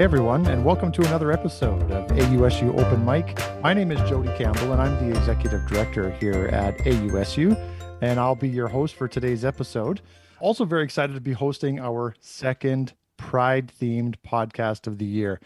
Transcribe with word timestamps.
Everyone, 0.00 0.46
and 0.46 0.64
welcome 0.64 0.92
to 0.92 1.00
another 1.02 1.32
episode 1.32 1.90
of 1.90 2.08
AUSU 2.12 2.72
Open 2.78 3.04
Mic. 3.04 3.36
My 3.64 3.74
name 3.74 3.90
is 3.90 3.98
Jody 4.08 4.28
Campbell, 4.38 4.72
and 4.72 4.80
I'm 4.80 4.94
the 5.04 5.18
executive 5.18 5.66
director 5.66 6.12
here 6.12 6.46
at 6.52 6.78
AUSU, 6.78 7.58
and 8.00 8.20
I'll 8.20 8.36
be 8.36 8.48
your 8.48 8.68
host 8.68 8.94
for 8.94 9.08
today's 9.08 9.44
episode. 9.44 10.00
Also, 10.38 10.64
very 10.64 10.84
excited 10.84 11.14
to 11.14 11.20
be 11.20 11.32
hosting 11.32 11.80
our 11.80 12.14
second 12.20 12.92
Pride 13.16 13.72
themed 13.80 14.14
podcast 14.24 14.86
of 14.86 14.98
the 14.98 15.04
year. 15.04 15.40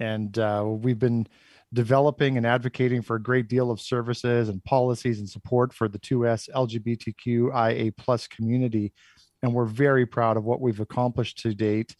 And 0.00 0.38
uh, 0.38 0.64
we've 0.66 0.98
been 0.98 1.26
developing 1.74 2.38
and 2.38 2.46
advocating 2.46 3.02
for 3.02 3.16
a 3.16 3.22
great 3.22 3.46
deal 3.46 3.70
of 3.70 3.78
services 3.78 4.48
and 4.48 4.64
policies 4.64 5.18
and 5.18 5.28
support 5.28 5.74
for 5.74 5.86
the 5.86 5.98
2S 5.98 6.48
LGBTQIA 6.54 7.94
plus 7.98 8.26
community. 8.26 8.94
And 9.42 9.52
we're 9.52 9.66
very 9.66 10.06
proud 10.06 10.38
of 10.38 10.44
what 10.44 10.62
we've 10.62 10.80
accomplished 10.80 11.40
to 11.40 11.54
date. 11.54 11.94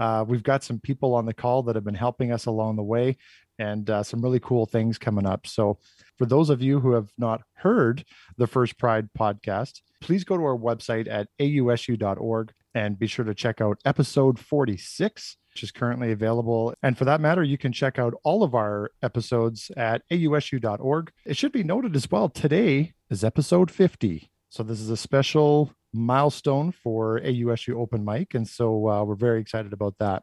Uh, 0.00 0.24
we've 0.26 0.42
got 0.42 0.64
some 0.64 0.80
people 0.80 1.14
on 1.14 1.26
the 1.26 1.34
call 1.34 1.62
that 1.62 1.76
have 1.76 1.84
been 1.84 1.94
helping 1.94 2.32
us 2.32 2.46
along 2.46 2.76
the 2.76 2.82
way 2.82 3.16
and 3.58 3.90
uh, 3.90 4.02
some 4.02 4.22
really 4.22 4.40
cool 4.40 4.64
things 4.64 4.98
coming 4.98 5.26
up. 5.26 5.46
So, 5.46 5.78
for 6.16 6.24
those 6.24 6.50
of 6.50 6.62
you 6.62 6.80
who 6.80 6.92
have 6.92 7.10
not 7.18 7.42
heard 7.54 8.04
the 8.38 8.46
First 8.46 8.78
Pride 8.78 9.08
podcast, 9.18 9.80
please 10.00 10.24
go 10.24 10.36
to 10.36 10.42
our 10.42 10.56
website 10.56 11.06
at 11.08 11.28
ausu.org 11.38 12.52
and 12.74 12.98
be 12.98 13.06
sure 13.06 13.24
to 13.24 13.34
check 13.34 13.60
out 13.60 13.78
episode 13.84 14.38
46, 14.38 15.36
which 15.52 15.62
is 15.62 15.70
currently 15.70 16.12
available. 16.12 16.72
And 16.82 16.96
for 16.96 17.04
that 17.04 17.20
matter, 17.20 17.42
you 17.42 17.58
can 17.58 17.72
check 17.72 17.98
out 17.98 18.14
all 18.24 18.42
of 18.42 18.54
our 18.54 18.90
episodes 19.02 19.70
at 19.76 20.02
ausu.org. 20.10 21.12
It 21.26 21.36
should 21.36 21.52
be 21.52 21.62
noted 21.62 21.94
as 21.94 22.10
well, 22.10 22.30
today 22.30 22.94
is 23.10 23.22
episode 23.22 23.70
50. 23.70 24.30
So, 24.48 24.62
this 24.62 24.80
is 24.80 24.88
a 24.88 24.96
special 24.96 25.74
milestone 25.92 26.72
for 26.72 27.20
AUSU 27.20 27.74
Open 27.74 28.04
Mic. 28.04 28.34
And 28.34 28.46
so 28.46 28.88
uh, 28.88 29.04
we're 29.04 29.14
very 29.14 29.40
excited 29.40 29.72
about 29.72 29.94
that. 29.98 30.22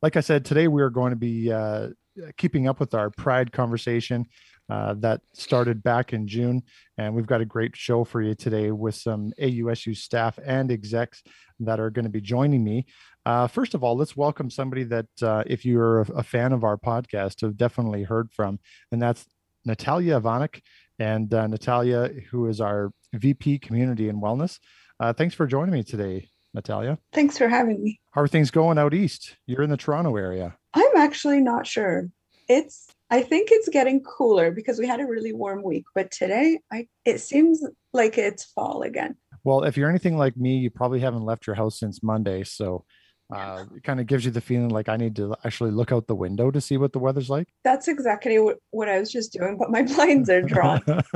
Like 0.00 0.16
I 0.16 0.20
said, 0.20 0.44
today 0.44 0.68
we 0.68 0.82
are 0.82 0.90
going 0.90 1.10
to 1.10 1.16
be 1.16 1.52
uh, 1.52 1.88
keeping 2.36 2.68
up 2.68 2.80
with 2.80 2.94
our 2.94 3.10
Pride 3.10 3.52
conversation. 3.52 4.26
Uh, 4.70 4.94
that 4.94 5.20
started 5.34 5.82
back 5.82 6.14
in 6.14 6.26
June. 6.26 6.62
And 6.96 7.14
we've 7.14 7.26
got 7.26 7.42
a 7.42 7.44
great 7.44 7.76
show 7.76 8.04
for 8.04 8.22
you 8.22 8.34
today 8.34 8.70
with 8.70 8.94
some 8.94 9.32
AUSU 9.38 9.94
staff 9.94 10.38
and 10.42 10.70
execs 10.70 11.22
that 11.60 11.78
are 11.78 11.90
going 11.90 12.04
to 12.04 12.10
be 12.10 12.22
joining 12.22 12.64
me. 12.64 12.86
Uh, 13.26 13.48
first 13.48 13.74
of 13.74 13.84
all, 13.84 13.96
let's 13.96 14.16
welcome 14.16 14.48
somebody 14.48 14.84
that, 14.84 15.08
uh, 15.20 15.42
if 15.46 15.66
you're 15.66 16.02
a, 16.02 16.12
a, 16.12 16.22
fan 16.22 16.52
of 16.52 16.64
our 16.64 16.78
podcast, 16.78 17.42
have 17.42 17.56
definitely 17.56 18.04
heard 18.04 18.32
from, 18.32 18.58
and 18.90 19.02
that's 19.02 19.26
Natalia 19.64 20.20
Iwanek. 20.20 20.62
And 20.98 21.34
uh, 21.34 21.48
Natalia, 21.48 22.10
who 22.30 22.46
is 22.46 22.60
our 22.60 22.92
VP 23.12 23.58
Community 23.58 24.08
and 24.08 24.22
Wellness. 24.22 24.58
Uh, 25.02 25.12
thanks 25.12 25.34
for 25.34 25.48
joining 25.48 25.72
me 25.72 25.82
today, 25.82 26.28
Natalia. 26.54 26.96
Thanks 27.12 27.36
for 27.36 27.48
having 27.48 27.82
me. 27.82 28.00
How 28.12 28.20
are 28.20 28.28
things 28.28 28.52
going 28.52 28.78
out 28.78 28.94
east? 28.94 29.34
You're 29.46 29.62
in 29.62 29.70
the 29.70 29.76
Toronto 29.76 30.14
area. 30.14 30.56
I'm 30.74 30.96
actually 30.96 31.40
not 31.40 31.66
sure. 31.66 32.08
It's 32.48 32.86
I 33.10 33.22
think 33.22 33.48
it's 33.50 33.68
getting 33.68 34.04
cooler 34.04 34.52
because 34.52 34.78
we 34.78 34.86
had 34.86 35.00
a 35.00 35.04
really 35.04 35.32
warm 35.32 35.64
week, 35.64 35.86
but 35.92 36.12
today 36.12 36.60
I 36.70 36.86
it 37.04 37.18
seems 37.18 37.66
like 37.92 38.16
it's 38.16 38.44
fall 38.44 38.82
again. 38.82 39.16
Well, 39.42 39.64
if 39.64 39.76
you're 39.76 39.90
anything 39.90 40.16
like 40.16 40.36
me, 40.36 40.58
you 40.58 40.70
probably 40.70 41.00
haven't 41.00 41.24
left 41.24 41.48
your 41.48 41.56
house 41.56 41.80
since 41.80 42.00
Monday, 42.00 42.44
so 42.44 42.84
uh, 43.30 43.64
it 43.74 43.82
kind 43.82 44.00
of 44.00 44.06
gives 44.06 44.24
you 44.24 44.30
the 44.30 44.40
feeling 44.40 44.68
like 44.68 44.88
I 44.88 44.96
need 44.96 45.16
to 45.16 45.34
actually 45.44 45.70
look 45.70 45.92
out 45.92 46.06
the 46.06 46.14
window 46.14 46.50
to 46.50 46.60
see 46.60 46.76
what 46.76 46.92
the 46.92 46.98
weather's 46.98 47.30
like. 47.30 47.48
That's 47.64 47.88
exactly 47.88 48.38
what, 48.38 48.58
what 48.70 48.88
I 48.88 48.98
was 48.98 49.10
just 49.10 49.32
doing, 49.32 49.56
but 49.56 49.70
my 49.70 49.82
blinds 49.94 50.28
are 50.28 50.42
drawn. 50.42 50.82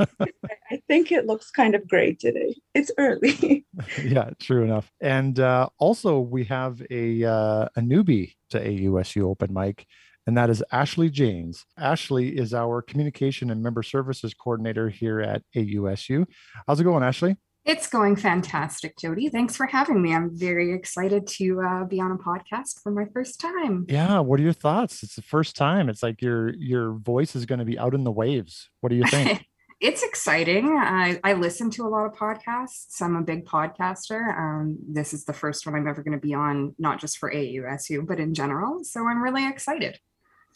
I 0.69 0.81
think 0.87 1.11
it 1.11 1.25
looks 1.25 1.51
kind 1.51 1.75
of 1.75 1.87
gray 1.87 2.13
today. 2.13 2.55
It's 2.73 2.91
early. 2.97 3.65
yeah, 4.03 4.31
true 4.39 4.63
enough. 4.63 4.91
And 5.01 5.39
uh, 5.39 5.69
also, 5.79 6.19
we 6.19 6.45
have 6.45 6.81
a 6.89 7.23
uh, 7.23 7.67
a 7.75 7.81
newbie 7.81 8.33
to 8.49 8.59
AUSU 8.59 9.23
Open 9.23 9.53
Mic, 9.53 9.85
and 10.25 10.37
that 10.37 10.49
is 10.49 10.63
Ashley 10.71 11.09
James. 11.09 11.65
Ashley 11.77 12.37
is 12.37 12.53
our 12.53 12.81
communication 12.81 13.49
and 13.51 13.61
member 13.61 13.83
services 13.83 14.33
coordinator 14.33 14.89
here 14.89 15.21
at 15.21 15.43
AUSU. 15.55 16.25
How's 16.67 16.79
it 16.79 16.83
going, 16.83 17.03
Ashley? 17.03 17.37
It's 17.67 17.87
going 17.87 18.15
fantastic, 18.15 18.97
Jody. 18.97 19.27
Thanks 19.27 19.57
for 19.57 19.65
having 19.65 20.01
me. 20.01 20.15
I'm 20.15 20.29
very 20.33 20.73
excited 20.73 21.27
to 21.27 21.61
uh, 21.61 21.83
be 21.83 21.99
on 21.99 22.13
a 22.13 22.15
podcast 22.15 22.81
for 22.81 22.93
my 22.93 23.03
first 23.13 23.41
time. 23.41 23.85
Yeah. 23.89 24.19
What 24.19 24.39
are 24.39 24.43
your 24.43 24.53
thoughts? 24.53 25.03
It's 25.03 25.17
the 25.17 25.21
first 25.21 25.57
time. 25.57 25.89
It's 25.89 26.01
like 26.01 26.21
your 26.21 26.53
your 26.53 26.93
voice 26.93 27.35
is 27.35 27.45
going 27.45 27.59
to 27.59 27.65
be 27.65 27.77
out 27.77 27.93
in 27.93 28.05
the 28.05 28.11
waves. 28.11 28.69
What 28.79 28.91
do 28.91 28.95
you 28.95 29.03
think? 29.07 29.45
it's 29.81 30.01
exciting. 30.01 30.77
I, 30.79 31.19
I 31.25 31.33
listen 31.33 31.69
to 31.71 31.85
a 31.85 31.89
lot 31.89 32.05
of 32.05 32.13
podcasts. 32.13 33.01
I'm 33.01 33.17
a 33.17 33.21
big 33.21 33.45
podcaster. 33.45 34.37
Um, 34.37 34.77
this 34.87 35.13
is 35.13 35.25
the 35.25 35.33
first 35.33 35.65
one 35.65 35.75
I'm 35.75 35.89
ever 35.89 36.03
going 36.03 36.17
to 36.17 36.25
be 36.25 36.33
on, 36.33 36.73
not 36.79 37.01
just 37.01 37.17
for 37.17 37.29
AUSU, 37.29 38.07
but 38.07 38.17
in 38.17 38.33
general. 38.33 38.85
So 38.85 39.05
I'm 39.05 39.21
really 39.21 39.45
excited. 39.45 39.99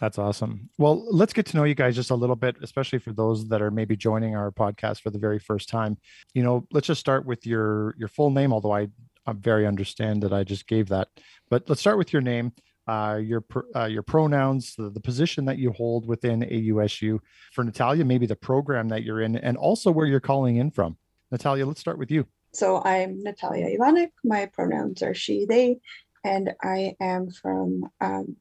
That's 0.02 0.18
awesome. 0.18 0.68
Well, 0.80 1.06
let's 1.12 1.32
get 1.32 1.46
to 1.48 1.58
know 1.58 1.64
you 1.64 1.76
guys 1.76 1.96
just 1.96 2.10
a 2.10 2.16
little 2.16 2.36
bit, 2.36 2.58
especially 2.64 2.98
for 2.98 3.14
those 3.14 3.48
that 3.50 3.62
are 3.62 3.70
maybe 3.70 3.96
joining 3.96 4.36
our 4.36 4.52
podcast 4.52 5.02
for 5.02 5.12
the 5.12 5.20
very 5.20 5.38
first 5.38 5.70
time. 5.70 5.96
You 6.34 6.42
know, 6.42 6.68
let's 6.72 6.88
just 6.88 7.00
start 7.00 7.24
with 7.24 7.46
your 7.46 7.94
your 8.00 8.08
full 8.08 8.32
name, 8.32 8.52
although 8.52 8.74
I 8.74 8.88
I 9.28 9.34
very 9.34 9.68
understand 9.68 10.24
that 10.24 10.34
I 10.34 10.44
just 10.44 10.66
gave 10.66 10.90
that. 10.90 11.10
But 11.52 11.70
let's 11.70 11.82
start 11.82 12.00
with 12.00 12.12
your 12.12 12.24
name, 12.24 12.52
uh, 12.88 13.20
your 13.22 13.46
uh, 13.76 13.86
your 13.86 14.02
pronouns, 14.02 14.74
the, 14.76 14.90
the 14.90 15.00
position 15.00 15.46
that 15.46 15.60
you 15.60 15.72
hold 15.72 16.08
within 16.08 16.42
AUSU. 16.42 17.20
For 17.54 17.64
Natalia, 17.64 18.04
maybe 18.04 18.26
the 18.26 18.36
program 18.36 18.90
that 18.90 19.04
you're 19.04 19.22
in, 19.22 19.36
and 19.36 19.56
also 19.56 19.92
where 19.92 20.08
you're 20.08 20.20
calling 20.20 20.56
in 20.56 20.72
from. 20.72 20.98
Natalia, 21.30 21.68
let's 21.68 21.80
start 21.80 22.00
with 22.00 22.10
you. 22.10 22.26
So 22.54 22.82
I'm 22.84 23.22
Natalia 23.22 23.78
Iwanek. 23.78 24.10
My 24.24 24.48
pronouns 24.48 25.04
are 25.04 25.14
she, 25.14 25.46
they, 25.46 25.78
and 26.24 26.56
I 26.62 26.96
am 27.00 27.30
from 27.30 27.86
um, 28.02 28.36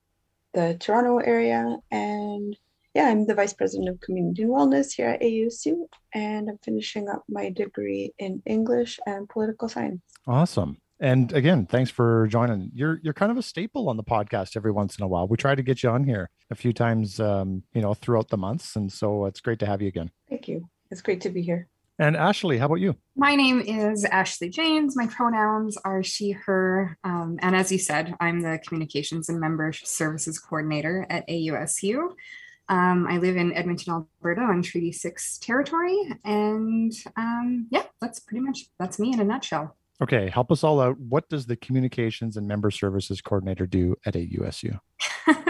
the 0.53 0.77
Toronto 0.79 1.19
area. 1.19 1.77
And 1.91 2.57
yeah, 2.95 3.09
I'm 3.09 3.27
the 3.27 3.35
Vice 3.35 3.53
President 3.53 3.89
of 3.89 4.01
Community 4.01 4.43
and 4.43 4.51
Wellness 4.51 4.93
here 4.93 5.09
at 5.09 5.21
AUSU, 5.21 5.87
and 6.13 6.51
I'm 6.51 6.59
finishing 6.65 7.09
up 7.09 7.23
my 7.29 7.51
degree 7.51 8.13
in 8.19 8.43
English 8.47 8.99
and 9.07 9.29
political 9.29 9.69
science. 9.69 10.01
Awesome. 10.27 10.79
And 10.99 11.33
again, 11.33 11.67
thanks 11.67 11.91
for 11.91 12.27
joining. 12.27 12.71
You're 12.75 13.01
you're 13.03 13.15
kind 13.15 13.33
of 13.33 13.39
a 13.39 13.43
staple 13.43 13.89
on 13.89 13.97
the 13.97 14.05
podcast 14.05 14.55
every 14.55 14.73
once 14.73 14.99
in 14.99 15.05
a 15.05 15.09
while. 15.09 15.27
We 15.27 15.39
try 15.39 15.55
to 15.55 15.63
get 15.63 15.83
you 15.83 15.89
on 15.89 16.05
here 16.05 16.29
a 16.51 16.55
few 16.55 16.75
times, 16.75 17.19
um, 17.21 17.63
you 17.73 17.81
know, 17.81 17.95
throughout 17.95 18.29
the 18.29 18.37
months, 18.37 18.77
and 18.77 18.93
so 18.93 19.25
it's 19.25 19.41
great 19.41 19.59
to 19.61 19.67
have 19.67 19.81
you 19.81 19.89
again. 19.89 20.11
Thank 20.29 20.47
you. 20.49 20.69
It's 20.91 21.01
great 21.01 21.23
to 21.23 21.31
be 21.31 21.41
here. 21.43 21.69
And 22.01 22.17
Ashley, 22.17 22.57
how 22.57 22.65
about 22.65 22.81
you? 22.81 22.97
My 23.15 23.37
name 23.37 23.61
is 23.61 24.07
Ashley 24.07 24.49
Janes. 24.49 24.97
My 24.97 25.07
pronouns 25.07 25.77
are 25.85 26.03
she, 26.03 26.31
her. 26.31 26.97
Um, 27.05 27.39
and 27.43 27.55
as 27.55 27.71
you 27.71 27.77
said, 27.77 28.15
I'm 28.21 28.41
the 28.41 28.59
Communications 28.67 29.29
and 29.29 29.39
Member 29.39 29.71
Services 29.75 30.39
Coordinator 30.39 31.07
at 31.11 31.29
AUSU. 31.29 32.09
Um, 32.71 33.07
I 33.07 33.19
live 33.19 33.37
in 33.37 33.53
Edmonton, 33.53 33.93
Alberta 33.93 34.41
on 34.41 34.63
Treaty 34.63 34.93
6 34.93 35.39
territory. 35.41 35.99
And 36.25 36.91
um, 37.19 37.67
yeah, 37.71 37.85
that's 38.01 38.19
pretty 38.19 38.41
much, 38.41 38.71
that's 38.79 38.99
me 38.99 39.13
in 39.13 39.21
a 39.21 39.25
nutshell. 39.25 39.77
Okay, 40.03 40.31
help 40.31 40.51
us 40.51 40.65
all 40.65 40.81
out. 40.81 40.99
What 40.99 41.29
does 41.29 41.45
the 41.45 41.57
Communications 41.57 42.39
and 42.39 42.49
Member 42.49 42.71
Services 42.71 43.21
Coordinator 43.21 43.67
do 43.67 43.95
at 44.07 44.15
AUSU? 44.15 44.81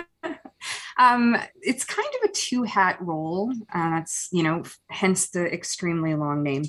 Um, 1.01 1.35
it's 1.63 1.85
kind 1.85 2.09
of 2.23 2.29
a 2.29 2.33
two 2.33 2.63
hat 2.63 2.99
role. 3.01 3.51
Uh, 3.75 3.91
that's, 3.91 4.29
you 4.33 4.43
know, 4.43 4.63
hence 4.91 5.31
the 5.31 5.47
extremely 5.47 6.15
long 6.15 6.43
name. 6.43 6.65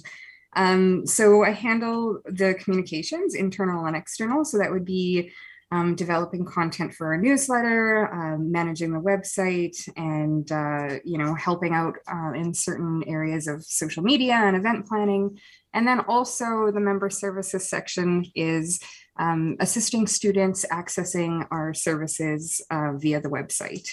Um, 0.55 1.05
so 1.05 1.43
I 1.43 1.51
handle 1.51 2.21
the 2.25 2.53
communications, 2.53 3.35
internal 3.35 3.85
and 3.85 3.95
external. 3.95 4.45
So 4.45 4.57
that 4.59 4.71
would 4.71 4.85
be 4.85 5.33
um, 5.73 5.95
developing 5.95 6.45
content 6.45 6.93
for 6.93 7.07
our 7.07 7.17
newsletter, 7.17 8.09
um, 8.13 8.51
managing 8.51 8.93
the 8.93 8.99
website, 8.99 9.77
and 9.97 10.49
uh, 10.51 10.99
you 11.05 11.17
know 11.17 11.33
helping 11.33 11.73
out 11.73 11.95
uh, 12.11 12.31
in 12.33 12.53
certain 12.53 13.03
areas 13.07 13.47
of 13.47 13.63
social 13.63 14.03
media 14.03 14.33
and 14.33 14.57
event 14.57 14.85
planning. 14.85 15.39
And 15.73 15.87
then 15.87 16.01
also 16.01 16.71
the 16.71 16.81
member 16.81 17.09
services 17.09 17.69
section 17.69 18.25
is 18.35 18.81
um, 19.17 19.55
assisting 19.59 20.07
students 20.07 20.65
accessing 20.71 21.47
our 21.51 21.73
services 21.73 22.61
uh, 22.69 22.93
via 22.97 23.21
the 23.21 23.29
website 23.29 23.89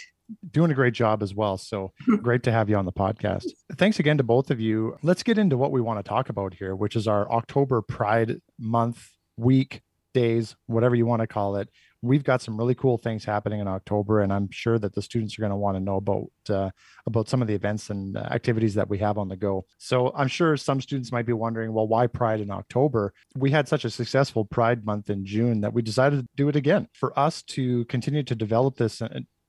doing 0.51 0.71
a 0.71 0.75
great 0.75 0.95
job 0.95 1.23
as 1.23 1.35
well. 1.35 1.57
So 1.57 1.93
great 2.23 2.43
to 2.45 2.53
have 2.53 2.69
you 2.69 2.77
on 2.77 2.85
the 2.85 2.93
podcast. 2.93 3.47
Thanks 3.77 3.99
again 3.99 4.19
to 4.19 4.25
both 4.25 4.51
of 4.51 4.61
you. 4.61 4.97
Let's 5.03 5.23
get 5.23 5.39
into 5.39 5.57
what 5.57 5.73
we 5.73 5.81
want 5.81 5.99
to 5.99 6.09
talk 6.09 6.29
about 6.29 6.55
here, 6.55 6.75
which 6.75 6.97
is 6.97 7.09
our 7.09 7.31
October 7.31 7.83
Pride 7.83 8.41
month, 8.59 9.11
week, 9.37 9.83
days, 10.15 10.57
whatever 10.67 10.95
you 10.95 11.07
want 11.07 11.21
to 11.21 11.27
call 11.27 11.57
it. 11.57 11.69
We've 12.01 12.23
got 12.23 12.41
some 12.41 12.57
really 12.57 12.77
cool 12.77 12.97
things 12.97 13.25
happening 13.25 13.59
in 13.59 13.67
October, 13.67 14.21
and 14.21 14.33
I'm 14.33 14.49
sure 14.53 14.79
that 14.79 14.95
the 14.95 15.03
students 15.03 15.37
are 15.37 15.43
going 15.43 15.51
to 15.51 15.57
want 15.57 15.77
to 15.77 15.81
know 15.81 15.97
about 15.97 16.31
uh, 16.49 16.71
about 17.07 17.29
some 17.29 17.43
of 17.43 17.49
the 17.49 17.55
events 17.55 17.91
and 17.91 18.17
activities 18.17 18.75
that 18.75 18.89
we 18.89 18.99
have 18.99 19.19
on 19.19 19.29
the 19.29 19.37
go. 19.37 19.65
So 19.79 20.13
I'm 20.15 20.29
sure 20.29 20.57
some 20.57 20.81
students 20.81 21.11
might 21.11 21.27
be 21.27 21.33
wondering, 21.33 21.73
well, 21.73 21.89
why 21.89 22.07
Pride 22.07 22.41
in 22.41 22.53
October? 22.53 23.13
We 23.37 23.51
had 23.51 23.67
such 23.67 23.85
a 23.85 23.91
successful 23.91 24.45
Pride 24.45 24.87
month 24.87 25.11
in 25.11 25.27
June 25.27 25.61
that 25.63 25.73
we 25.73 25.83
decided 25.83 26.21
to 26.21 26.29
do 26.37 26.49
it 26.49 26.55
again. 26.55 26.87
For 26.93 27.19
us 27.19 27.43
to 27.55 27.85
continue 27.87 28.23
to 28.23 28.37
develop 28.37 28.77
this 28.77 29.03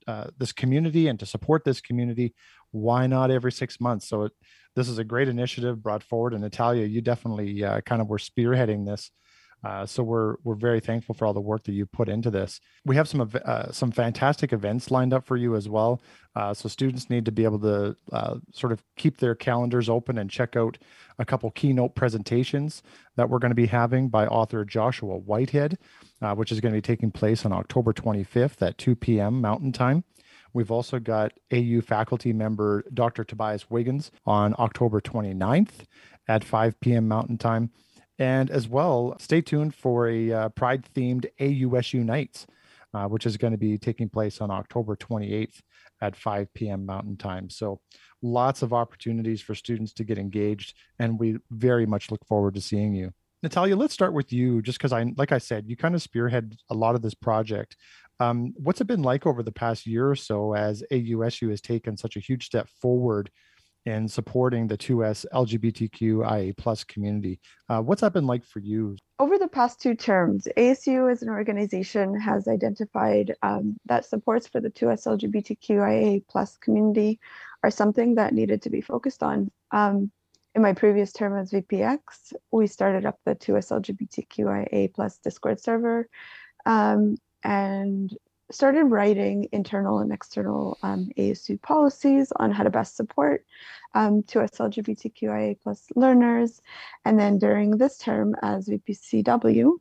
uh, 0.07 0.27
this 0.37 0.51
community 0.51 1.07
and 1.07 1.19
to 1.19 1.25
support 1.25 1.63
this 1.63 1.81
community 1.81 2.33
why 2.71 3.07
not 3.07 3.31
every 3.31 3.51
six 3.51 3.79
months 3.79 4.07
so 4.07 4.23
it, 4.23 4.31
this 4.75 4.87
is 4.87 4.97
a 4.97 5.03
great 5.03 5.27
initiative 5.27 5.81
brought 5.81 6.03
forward 6.03 6.33
and 6.33 6.41
natalia 6.41 6.85
you 6.85 7.01
definitely 7.01 7.63
uh, 7.63 7.81
kind 7.81 8.01
of 8.01 8.07
were 8.07 8.17
spearheading 8.17 8.85
this 8.85 9.11
Uh, 9.63 9.85
so 9.85 10.01
we're 10.01 10.35
we're 10.43 10.55
very 10.55 10.79
thankful 10.79 11.13
for 11.13 11.25
all 11.25 11.33
the 11.33 11.41
work 11.41 11.63
that 11.63 11.73
you 11.73 11.85
put 11.85 12.07
into 12.07 12.31
this. 12.31 12.61
We 12.85 12.95
have 12.95 13.09
some 13.09 13.29
uh, 13.45 13.71
some 13.71 13.91
fantastic 13.91 14.53
events 14.53 14.89
lined 14.89 15.13
up 15.13 15.25
for 15.25 15.35
you 15.35 15.55
as 15.55 15.67
well. 15.67 16.01
Uh, 16.35 16.53
so 16.53 16.69
students 16.69 17.09
need 17.09 17.25
to 17.25 17.31
be 17.31 17.43
able 17.43 17.59
to 17.59 17.95
uh, 18.13 18.35
sort 18.53 18.71
of 18.71 18.81
keep 18.95 19.17
their 19.17 19.35
calendars 19.35 19.89
open 19.89 20.17
and 20.17 20.29
check 20.29 20.55
out 20.55 20.77
a 21.17 21.25
couple 21.25 21.51
keynote 21.51 21.93
presentations 21.93 22.81
that 23.17 23.29
we're 23.29 23.39
going 23.39 23.51
to 23.51 23.55
be 23.55 23.65
having 23.65 24.07
by 24.07 24.25
author 24.27 24.63
Joshua 24.63 25.17
Whitehead, 25.17 25.77
uh, 26.21 26.35
which 26.35 26.51
is 26.51 26.59
going 26.59 26.73
to 26.73 26.77
be 26.77 26.81
taking 26.81 27.11
place 27.11 27.45
on 27.45 27.51
October 27.51 27.93
25th 27.93 28.61
at 28.61 28.77
2 28.77 28.95
p.m. 28.95 29.41
Mountain 29.41 29.71
Time. 29.71 30.03
We've 30.53 30.71
also 30.71 30.99
got 30.99 31.33
AU 31.53 31.81
faculty 31.81 32.33
member 32.33 32.83
Dr. 32.93 33.23
Tobias 33.23 33.69
Wiggins 33.69 34.11
on 34.25 34.55
October 34.57 34.99
29th 34.99 35.85
at 36.27 36.43
5 36.43 36.79
p.m. 36.79 37.07
Mountain 37.07 37.37
Time. 37.37 37.71
And 38.17 38.51
as 38.51 38.67
well, 38.67 39.15
stay 39.19 39.41
tuned 39.41 39.73
for 39.73 40.09
a 40.09 40.31
uh, 40.31 40.49
Pride 40.49 40.85
themed 40.93 41.25
AUSU 41.39 42.03
Nights, 42.03 42.47
uh, 42.93 43.05
which 43.05 43.25
is 43.25 43.37
going 43.37 43.51
to 43.51 43.57
be 43.57 43.77
taking 43.77 44.09
place 44.09 44.41
on 44.41 44.51
October 44.51 44.95
28th 44.95 45.61
at 46.01 46.15
5 46.15 46.53
p.m. 46.53 46.85
Mountain 46.85 47.17
Time. 47.17 47.49
So 47.49 47.79
lots 48.21 48.61
of 48.61 48.73
opportunities 48.73 49.41
for 49.41 49.55
students 49.55 49.93
to 49.93 50.03
get 50.03 50.17
engaged, 50.17 50.75
and 50.97 51.19
we 51.19 51.37
very 51.51 51.85
much 51.85 52.11
look 52.11 52.25
forward 52.25 52.55
to 52.55 52.61
seeing 52.61 52.93
you. 52.93 53.13
Natalia, 53.41 53.75
let's 53.75 53.93
start 53.93 54.13
with 54.13 54.33
you, 54.33 54.61
just 54.61 54.77
because 54.77 54.91
I, 54.91 55.05
like 55.15 55.31
I 55.31 55.37
said, 55.37 55.65
you 55.67 55.77
kind 55.77 55.95
of 55.95 56.01
spearhead 56.01 56.55
a 56.69 56.73
lot 56.73 56.95
of 56.95 57.01
this 57.01 57.13
project. 57.13 57.77
Um, 58.19 58.53
what's 58.57 58.81
it 58.81 58.87
been 58.87 59.01
like 59.01 59.25
over 59.25 59.43
the 59.43 59.51
past 59.51 59.87
year 59.87 60.09
or 60.09 60.15
so 60.15 60.53
as 60.53 60.83
AUSU 60.91 61.49
has 61.49 61.61
taken 61.61 61.95
such 61.95 62.17
a 62.17 62.19
huge 62.19 62.45
step 62.45 62.67
forward 62.81 63.31
in 63.85 64.07
supporting 64.07 64.67
the 64.67 64.77
2S 64.77 65.25
LGBTQIA 65.33 66.55
plus 66.57 66.83
community. 66.83 67.39
Uh, 67.69 67.81
what's 67.81 68.01
that 68.01 68.13
been 68.13 68.27
like 68.27 68.45
for 68.45 68.59
you? 68.59 68.97
Over 69.19 69.37
the 69.37 69.47
past 69.47 69.81
two 69.81 69.95
terms, 69.95 70.47
ASU 70.57 71.11
as 71.11 71.21
an 71.21 71.29
organization 71.29 72.19
has 72.19 72.47
identified 72.47 73.35
um, 73.41 73.77
that 73.85 74.05
supports 74.05 74.47
for 74.47 74.59
the 74.59 74.69
2S 74.69 75.07
LGBTQIA 75.07 76.23
plus 76.29 76.57
community 76.57 77.19
are 77.63 77.71
something 77.71 78.15
that 78.15 78.33
needed 78.33 78.61
to 78.63 78.69
be 78.69 78.81
focused 78.81 79.23
on. 79.23 79.49
Um, 79.71 80.11
in 80.59 80.63
my 80.63 80.73
previous 80.73 81.13
term 81.13 81.37
as 81.37 81.51
VPX, 81.51 82.33
we 82.51 82.67
started 82.67 83.05
up 83.05 83.17
the 83.23 83.33
2S 83.33 83.71
LGBTQIA 83.71 84.93
plus 84.93 85.17
Discord 85.19 85.57
server 85.61 86.09
um, 86.65 87.15
and 87.45 88.13
started 88.51 88.83
writing 88.83 89.47
internal 89.53 89.99
and 89.99 90.11
external 90.11 90.77
um, 90.83 91.11
ASU 91.17 91.61
policies 91.61 92.33
on 92.35 92.51
how 92.51 92.63
to 92.63 92.69
best 92.69 92.97
support 92.97 93.45
um, 93.95 94.21
2S 94.23 94.57
LGBTQIA 94.57 95.61
plus 95.63 95.87
learners. 95.95 96.61
And 97.05 97.17
then 97.17 97.37
during 97.37 97.77
this 97.77 97.97
term 97.97 98.35
as 98.41 98.67
VPCW, 98.67 99.71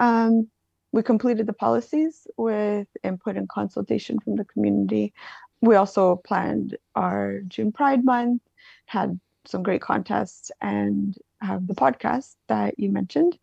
um, 0.00 0.48
we 0.90 1.04
completed 1.04 1.46
the 1.46 1.52
policies 1.52 2.26
with 2.36 2.88
input 3.04 3.36
and 3.36 3.48
consultation 3.48 4.18
from 4.18 4.34
the 4.34 4.44
community. 4.46 5.14
We 5.60 5.76
also 5.76 6.16
planned 6.16 6.76
our 6.96 7.38
June 7.46 7.70
Pride 7.70 8.04
Month, 8.04 8.42
had 8.86 9.20
some 9.48 9.62
great 9.62 9.80
contests, 9.80 10.50
and 10.60 11.16
have 11.40 11.66
the 11.66 11.74
podcast 11.74 12.34
that 12.48 12.78
you 12.78 12.90
mentioned. 12.90 13.38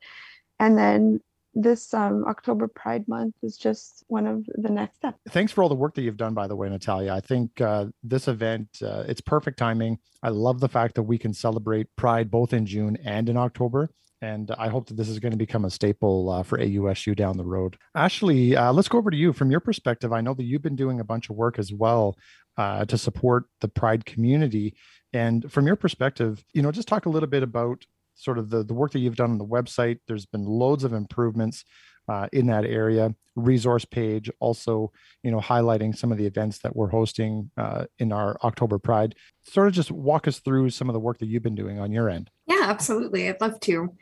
And 0.59 0.77
then 0.77 1.19
this 1.55 1.93
um, 1.93 2.25
October 2.27 2.67
Pride 2.67 3.07
Month 3.07 3.35
is 3.41 3.57
just 3.57 4.03
one 4.07 4.27
of 4.27 4.45
the 4.55 4.69
next 4.69 4.97
steps. 4.97 5.17
Thanks 5.29 5.51
for 5.51 5.63
all 5.63 5.69
the 5.69 5.75
work 5.75 5.95
that 5.95 6.01
you've 6.01 6.17
done, 6.17 6.33
by 6.33 6.47
the 6.47 6.55
way, 6.55 6.69
Natalia. 6.69 7.13
I 7.13 7.21
think 7.21 7.61
uh, 7.61 7.85
this 8.03 8.27
event, 8.27 8.67
uh, 8.81 9.05
it's 9.07 9.21
perfect 9.21 9.57
timing. 9.57 9.97
I 10.21 10.29
love 10.29 10.59
the 10.59 10.67
fact 10.67 10.95
that 10.95 11.03
we 11.03 11.17
can 11.17 11.33
celebrate 11.33 11.87
Pride 11.95 12.29
both 12.29 12.53
in 12.53 12.65
June 12.65 12.97
and 13.03 13.29
in 13.29 13.37
October. 13.37 13.89
And 14.21 14.51
I 14.57 14.69
hope 14.69 14.87
that 14.87 14.97
this 14.97 15.09
is 15.09 15.19
going 15.19 15.31
to 15.31 15.37
become 15.37 15.65
a 15.65 15.69
staple 15.69 16.29
uh, 16.29 16.43
for 16.43 16.57
AUSU 16.57 17.15
down 17.15 17.37
the 17.37 17.45
road. 17.45 17.77
Ashley, 17.95 18.55
uh, 18.55 18.73
let's 18.73 18.87
go 18.87 18.97
over 18.97 19.11
to 19.11 19.17
you. 19.17 19.33
From 19.33 19.51
your 19.51 19.59
perspective, 19.59 20.11
I 20.11 20.21
know 20.21 20.33
that 20.33 20.43
you've 20.43 20.61
been 20.61 20.75
doing 20.75 20.99
a 20.99 21.03
bunch 21.03 21.29
of 21.29 21.35
work 21.35 21.59
as 21.59 21.71
well 21.71 22.17
uh, 22.57 22.85
to 22.85 22.97
support 22.97 23.45
the 23.61 23.67
Pride 23.67 24.05
community. 24.05 24.75
And 25.15 25.49
from 25.49 25.65
your 25.65 25.77
perspective, 25.77 26.43
you 26.53 26.61
know, 26.61 26.73
just 26.73 26.89
talk 26.89 27.05
a 27.05 27.09
little 27.09 27.29
bit 27.29 27.41
about 27.41 27.85
sort 28.15 28.37
of 28.37 28.49
the, 28.49 28.65
the 28.65 28.73
work 28.73 28.91
that 28.91 28.99
you've 28.99 29.15
done 29.15 29.31
on 29.31 29.37
the 29.37 29.45
website. 29.45 29.99
There's 30.09 30.25
been 30.25 30.43
loads 30.43 30.83
of 30.83 30.91
improvements 30.91 31.63
uh, 32.09 32.27
in 32.33 32.47
that 32.47 32.65
area. 32.65 33.15
Resource 33.37 33.85
page 33.85 34.29
also, 34.41 34.91
you 35.23 35.31
know, 35.31 35.39
highlighting 35.39 35.95
some 35.95 36.11
of 36.11 36.17
the 36.17 36.25
events 36.25 36.59
that 36.59 36.75
we're 36.75 36.89
hosting 36.89 37.49
uh, 37.55 37.85
in 37.97 38.11
our 38.11 38.37
October 38.43 38.77
Pride. 38.77 39.15
Sort 39.45 39.69
of 39.69 39.73
just 39.73 39.89
walk 39.89 40.27
us 40.27 40.39
through 40.39 40.71
some 40.71 40.89
of 40.89 40.93
the 40.93 40.99
work 40.99 41.19
that 41.19 41.27
you've 41.27 41.43
been 41.43 41.55
doing 41.55 41.79
on 41.79 41.93
your 41.93 42.09
end. 42.09 42.29
Yeah, 42.45 42.63
absolutely. 42.63 43.29
I'd 43.29 43.39
love 43.39 43.61
to. 43.61 43.95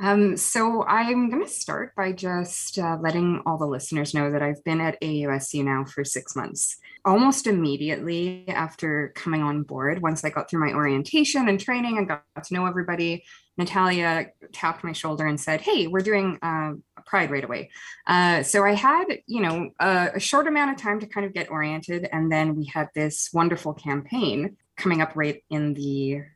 Um, 0.00 0.36
so 0.36 0.84
I'm 0.84 1.28
going 1.28 1.42
to 1.42 1.50
start 1.50 1.94
by 1.96 2.12
just 2.12 2.78
uh, 2.78 2.98
letting 3.00 3.42
all 3.44 3.58
the 3.58 3.66
listeners 3.66 4.14
know 4.14 4.30
that 4.30 4.42
I've 4.42 4.62
been 4.62 4.80
at 4.80 5.00
AUSU 5.00 5.64
now 5.64 5.84
for 5.84 6.04
six 6.04 6.36
months. 6.36 6.76
Almost 7.04 7.48
immediately 7.48 8.44
after 8.48 9.12
coming 9.16 9.42
on 9.42 9.64
board, 9.64 10.00
once 10.00 10.24
I 10.24 10.30
got 10.30 10.48
through 10.48 10.64
my 10.66 10.72
orientation 10.72 11.48
and 11.48 11.58
training 11.58 11.98
and 11.98 12.06
got 12.06 12.22
to 12.44 12.54
know 12.54 12.66
everybody, 12.66 13.24
Natalia 13.56 14.28
tapped 14.52 14.84
my 14.84 14.92
shoulder 14.92 15.26
and 15.26 15.40
said, 15.40 15.60
"Hey, 15.60 15.88
we're 15.88 16.00
doing 16.00 16.38
uh, 16.42 16.74
Pride 17.06 17.30
right 17.30 17.42
away." 17.42 17.70
Uh, 18.06 18.44
so 18.44 18.64
I 18.64 18.74
had, 18.74 19.06
you 19.26 19.40
know, 19.40 19.70
a, 19.80 20.10
a 20.14 20.20
short 20.20 20.46
amount 20.46 20.70
of 20.70 20.76
time 20.76 21.00
to 21.00 21.06
kind 21.06 21.26
of 21.26 21.34
get 21.34 21.50
oriented, 21.50 22.08
and 22.12 22.30
then 22.30 22.54
we 22.54 22.66
had 22.66 22.88
this 22.94 23.30
wonderful 23.32 23.74
campaign 23.74 24.56
coming 24.76 25.00
up 25.00 25.12
right 25.16 25.42
in 25.50 25.74
the, 25.74 25.82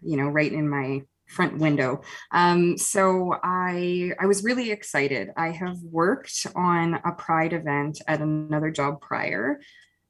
you 0.03 0.17
know, 0.17 0.27
right 0.27 0.53
in 0.53 0.69
my 0.69 1.03
front 1.33 1.59
window. 1.59 2.03
Um, 2.31 2.77
so 2.79 3.35
I 3.43 4.13
I 4.21 4.27
was 4.27 4.45
really 4.45 4.71
excited. 4.71 5.31
I 5.37 5.51
have 5.51 5.79
worked 5.83 6.47
on 6.55 6.95
a 7.05 7.13
Pride 7.13 7.53
event 7.53 8.01
at 8.07 8.21
another 8.21 8.71
job 8.71 9.01
prior. 9.01 9.61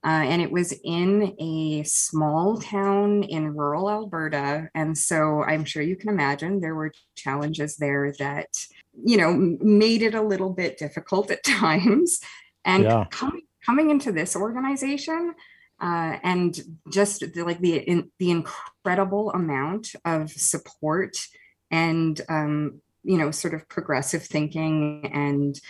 Uh, 0.04 0.24
and 0.26 0.42
it 0.42 0.50
was 0.50 0.74
in 0.82 1.36
a 1.38 1.84
small 1.84 2.58
town 2.58 3.22
in 3.22 3.54
rural 3.54 3.88
Alberta. 3.88 4.68
And 4.74 4.98
so 4.98 5.44
I'm 5.44 5.64
sure 5.64 5.80
you 5.80 5.94
can 5.94 6.08
imagine 6.08 6.60
there 6.60 6.74
were 6.74 6.92
challenges 7.14 7.76
there 7.76 8.12
that, 8.18 8.48
you 9.04 9.16
know, 9.16 9.32
made 9.32 10.02
it 10.02 10.16
a 10.16 10.22
little 10.22 10.50
bit 10.50 10.76
difficult 10.76 11.30
at 11.30 11.44
times. 11.44 12.18
And 12.64 12.82
yeah. 12.82 13.04
coming, 13.10 13.42
coming 13.64 13.90
into 13.90 14.10
this 14.10 14.34
organization, 14.34 15.34
uh, 15.82 16.16
and 16.22 16.60
just 16.90 17.20
the, 17.34 17.42
like 17.42 17.58
the 17.58 17.76
in, 17.76 18.10
the 18.18 18.30
incredible 18.30 19.32
amount 19.32 19.88
of 20.04 20.30
support 20.30 21.16
and 21.70 22.20
um, 22.28 22.80
you 23.02 23.18
know 23.18 23.32
sort 23.32 23.52
of 23.52 23.68
progressive 23.68 24.22
thinking 24.22 25.10
and 25.12 25.60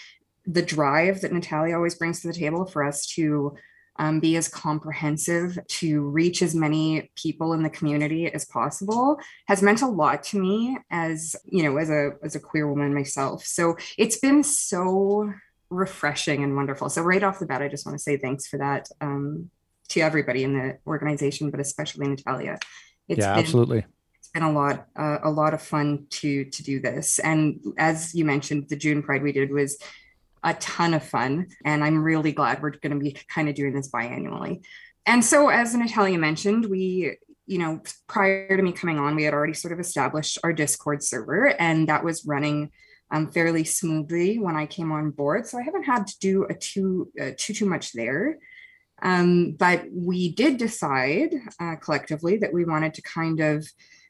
the 0.45 0.63
drive 0.63 1.23
that 1.23 1.33
Natalia 1.33 1.77
always 1.77 1.95
brings 1.95 2.21
to 2.21 2.29
the 2.29 2.35
table 2.35 2.67
for 2.67 2.85
us 2.85 3.07
to 3.15 3.57
um, 3.97 4.21
be 4.21 4.37
as 4.37 4.49
comprehensive 4.49 5.59
to 5.69 6.03
reach 6.09 6.43
as 6.43 6.55
many 6.55 7.11
people 7.15 7.53
in 7.53 7.63
the 7.63 7.71
community 7.71 8.27
as 8.33 8.45
possible 8.45 9.19
has 9.47 9.63
meant 9.63 9.83
a 9.83 9.87
lot 9.87 10.23
to 10.25 10.39
me 10.39 10.77
as 10.91 11.37
you 11.45 11.63
know 11.63 11.79
as 11.79 11.89
a 11.89 12.11
as 12.23 12.35
a 12.35 12.41
queer 12.41 12.69
woman 12.69 12.93
myself. 12.93 13.45
So 13.47 13.77
it's 13.97 14.19
been 14.19 14.43
so 14.43 15.33
refreshing 15.71 16.45
and 16.45 16.55
wonderful. 16.55 16.91
So 16.91 17.01
right 17.01 17.23
off 17.23 17.39
the 17.39 17.47
bat 17.47 17.63
i 17.63 17.69
just 17.69 17.87
want 17.87 17.97
to 17.97 18.03
say 18.03 18.19
thanks 18.19 18.47
for 18.47 18.59
that 18.59 18.89
um, 19.01 19.51
to 19.93 20.01
everybody 20.01 20.45
in 20.45 20.59
the 20.59 20.79
organization, 20.87 21.51
but 21.51 21.61
especially 21.61 22.09
Natalia. 22.09 22.59
It's 23.09 23.21
yeah, 23.21 23.35
been, 23.35 23.45
absolutely. 23.45 23.85
It's 24.19 24.29
been 24.29 24.43
a 24.43 24.53
lot, 24.53 24.87
uh, 24.97 25.19
a 25.23 25.31
lot 25.31 25.55
of 25.55 25.63
fun 25.63 26.07
to 26.11 26.45
to 26.45 26.63
do 26.63 26.81
this. 26.81 27.19
And 27.19 27.61
as 27.79 28.15
you 28.15 28.25
mentioned, 28.25 28.69
the 28.69 28.77
June 28.77 29.03
Pride 29.03 29.23
we 29.23 29.33
did 29.33 29.51
was 29.51 29.79
a 30.45 30.55
ton 30.55 30.95
of 30.95 31.05
fun, 31.05 31.49
and 31.65 31.85
I'm 31.85 32.03
really 32.03 32.33
glad 32.33 32.63
we're 32.63 32.71
going 32.71 32.93
to 32.93 32.99
be 32.99 33.17
kind 33.29 33.49
of 33.49 33.55
doing 33.55 33.75
this 33.75 33.91
biannually. 33.91 34.65
And 35.07 35.25
so, 35.25 35.49
as 35.49 35.75
Natalia 35.75 36.19
mentioned, 36.19 36.67
we 36.67 37.17
you 37.47 37.59
know, 37.59 37.83
prior 38.07 38.57
to 38.57 38.63
me 38.63 38.73
coming 38.73 38.99
on, 38.99 39.17
we 39.17 39.25
had 39.25 39.35
already 39.35 39.53
sort 39.53 39.73
of 39.73 39.81
established 39.81 40.39
our 40.45 40.53
Discord 40.53 41.03
server, 41.03 41.49
and 41.49 41.89
that 41.89 42.05
was 42.05 42.25
running 42.25 42.71
um, 43.11 43.31
fairly 43.31 43.65
smoothly 43.65 44.39
when 44.39 44.57
I 44.57 44.67
came 44.67 44.91
on 44.91 45.11
board. 45.11 45.47
So 45.47 45.59
I 45.59 45.63
haven't 45.63 45.85
had 45.85 46.07
to 46.07 46.19
do 46.19 46.45
a 46.49 46.55
too 46.55 47.13
uh, 47.21 47.33
too 47.37 47.53
too 47.53 47.67
much 47.67 47.93
there. 47.93 48.39
Um, 49.03 49.53
but 49.53 49.85
we 49.93 50.33
did 50.33 50.59
decide 50.59 51.35
uh, 51.61 51.77
collectively 51.77 52.39
that 52.39 52.53
we 52.53 52.65
wanted 52.65 52.95
to 52.95 53.03
kind 53.03 53.41
of 53.41 53.67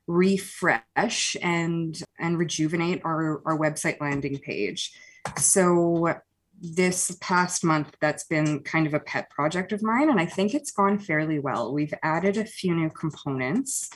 refresh 0.07 1.37
and 1.43 1.99
and 2.19 2.39
rejuvenate 2.39 3.01
our, 3.05 3.41
our 3.47 3.59
website 3.59 4.01
landing 4.01 4.39
page. 4.39 4.93
So 5.39 6.15
this 6.61 7.17
past 7.21 7.65
month, 7.65 7.97
that's 8.01 8.25
been 8.25 8.61
kind 8.61 8.87
of 8.87 8.95
a 8.95 9.01
pet 9.01 9.31
project 9.31 9.73
of 9.73 9.83
mine, 9.83 10.11
and 10.11 10.21
I 10.21 10.27
think 10.27 10.55
it's 10.55 10.71
gone 10.71 10.99
fairly 10.99 11.39
well. 11.39 11.73
We've 11.73 11.95
added 12.03 12.37
a 12.37 12.45
few 12.45 12.75
new 12.75 12.91
components. 12.91 13.91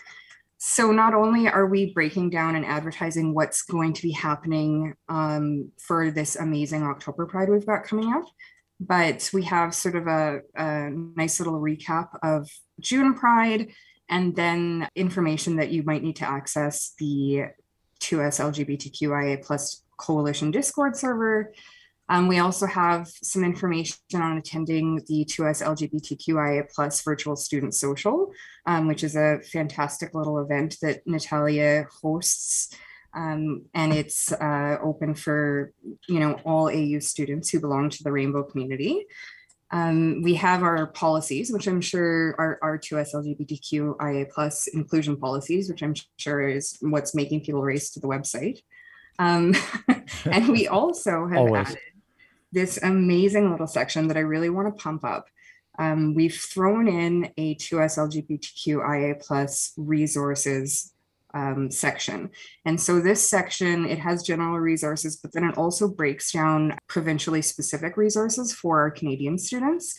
So 0.58 0.90
not 0.90 1.12
only 1.12 1.48
are 1.48 1.66
we 1.66 1.92
breaking 1.92 2.30
down 2.30 2.56
and 2.56 2.64
advertising 2.64 3.34
what's 3.34 3.62
going 3.62 3.92
to 3.92 4.02
be 4.02 4.10
happening 4.10 4.94
um, 5.08 5.70
for 5.78 6.10
this 6.10 6.36
amazing 6.36 6.82
October 6.82 7.26
Pride 7.26 7.50
we've 7.50 7.66
got 7.66 7.84
coming 7.84 8.12
up, 8.12 8.24
but 8.80 9.30
we 9.32 9.42
have 9.44 9.74
sort 9.74 9.96
of 9.96 10.06
a, 10.06 10.40
a 10.54 10.90
nice 10.90 11.40
little 11.40 11.60
recap 11.60 12.08
of 12.22 12.48
June 12.80 13.14
Pride 13.14 13.72
and 14.08 14.36
then 14.36 14.88
information 14.94 15.56
that 15.56 15.70
you 15.70 15.82
might 15.82 16.02
need 16.02 16.16
to 16.16 16.28
access 16.28 16.94
the 16.98 17.44
2S 18.00 18.40
LGBTQIA 18.40 19.44
plus 19.44 19.82
Coalition 19.96 20.50
Discord 20.50 20.96
server. 20.96 21.52
Um, 22.08 22.28
we 22.28 22.38
also 22.38 22.66
have 22.66 23.08
some 23.08 23.42
information 23.42 23.98
on 24.14 24.38
attending 24.38 25.02
the 25.08 25.24
2S 25.24 25.62
LGBTQIA 25.64 26.70
plus 26.72 27.02
virtual 27.02 27.34
student 27.34 27.74
social, 27.74 28.30
um, 28.66 28.86
which 28.86 29.02
is 29.02 29.16
a 29.16 29.40
fantastic 29.52 30.14
little 30.14 30.38
event 30.38 30.76
that 30.82 31.04
Natalia 31.06 31.86
hosts. 32.00 32.72
Um, 33.16 33.62
and 33.72 33.94
it's 33.94 34.30
uh, 34.30 34.76
open 34.82 35.14
for, 35.14 35.72
you 36.06 36.20
know, 36.20 36.34
all 36.44 36.68
AU 36.68 36.98
students 37.00 37.48
who 37.48 37.60
belong 37.60 37.88
to 37.90 38.04
the 38.04 38.12
rainbow 38.12 38.42
community. 38.42 39.06
Um, 39.70 40.22
we 40.22 40.34
have 40.34 40.62
our 40.62 40.86
policies, 40.88 41.50
which 41.50 41.66
I'm 41.66 41.80
sure 41.80 42.36
are 42.38 42.58
our 42.62 42.78
2S 42.78 43.14
LGBTQIA 43.14 44.30
plus 44.30 44.68
inclusion 44.68 45.16
policies, 45.16 45.68
which 45.68 45.82
I'm 45.82 45.94
sure 46.18 46.46
is 46.46 46.76
what's 46.82 47.14
making 47.14 47.40
people 47.40 47.62
race 47.62 47.90
to 47.92 48.00
the 48.00 48.06
website. 48.06 48.60
Um, 49.18 49.54
and 50.26 50.48
we 50.48 50.68
also 50.68 51.26
have 51.26 51.38
Always. 51.38 51.68
added 51.68 51.78
this 52.52 52.78
amazing 52.82 53.50
little 53.50 53.66
section 53.66 54.08
that 54.08 54.16
I 54.16 54.20
really 54.20 54.50
want 54.50 54.68
to 54.68 54.82
pump 54.82 55.04
up. 55.04 55.26
Um, 55.78 56.14
we've 56.14 56.34
thrown 56.34 56.86
in 56.86 57.32
a 57.36 57.54
2S 57.56 57.98
LGBTQIA 57.98 59.20
plus 59.20 59.72
resources 59.76 60.92
um, 61.36 61.70
section. 61.70 62.30
And 62.64 62.80
so 62.80 63.00
this 63.00 63.28
section, 63.28 63.84
it 63.86 63.98
has 63.98 64.22
general 64.22 64.58
resources, 64.58 65.16
but 65.16 65.32
then 65.34 65.44
it 65.44 65.58
also 65.58 65.86
breaks 65.86 66.32
down 66.32 66.78
provincially 66.88 67.42
specific 67.42 67.96
resources 67.96 68.52
for 68.52 68.80
our 68.80 68.90
Canadian 68.90 69.38
students. 69.38 69.98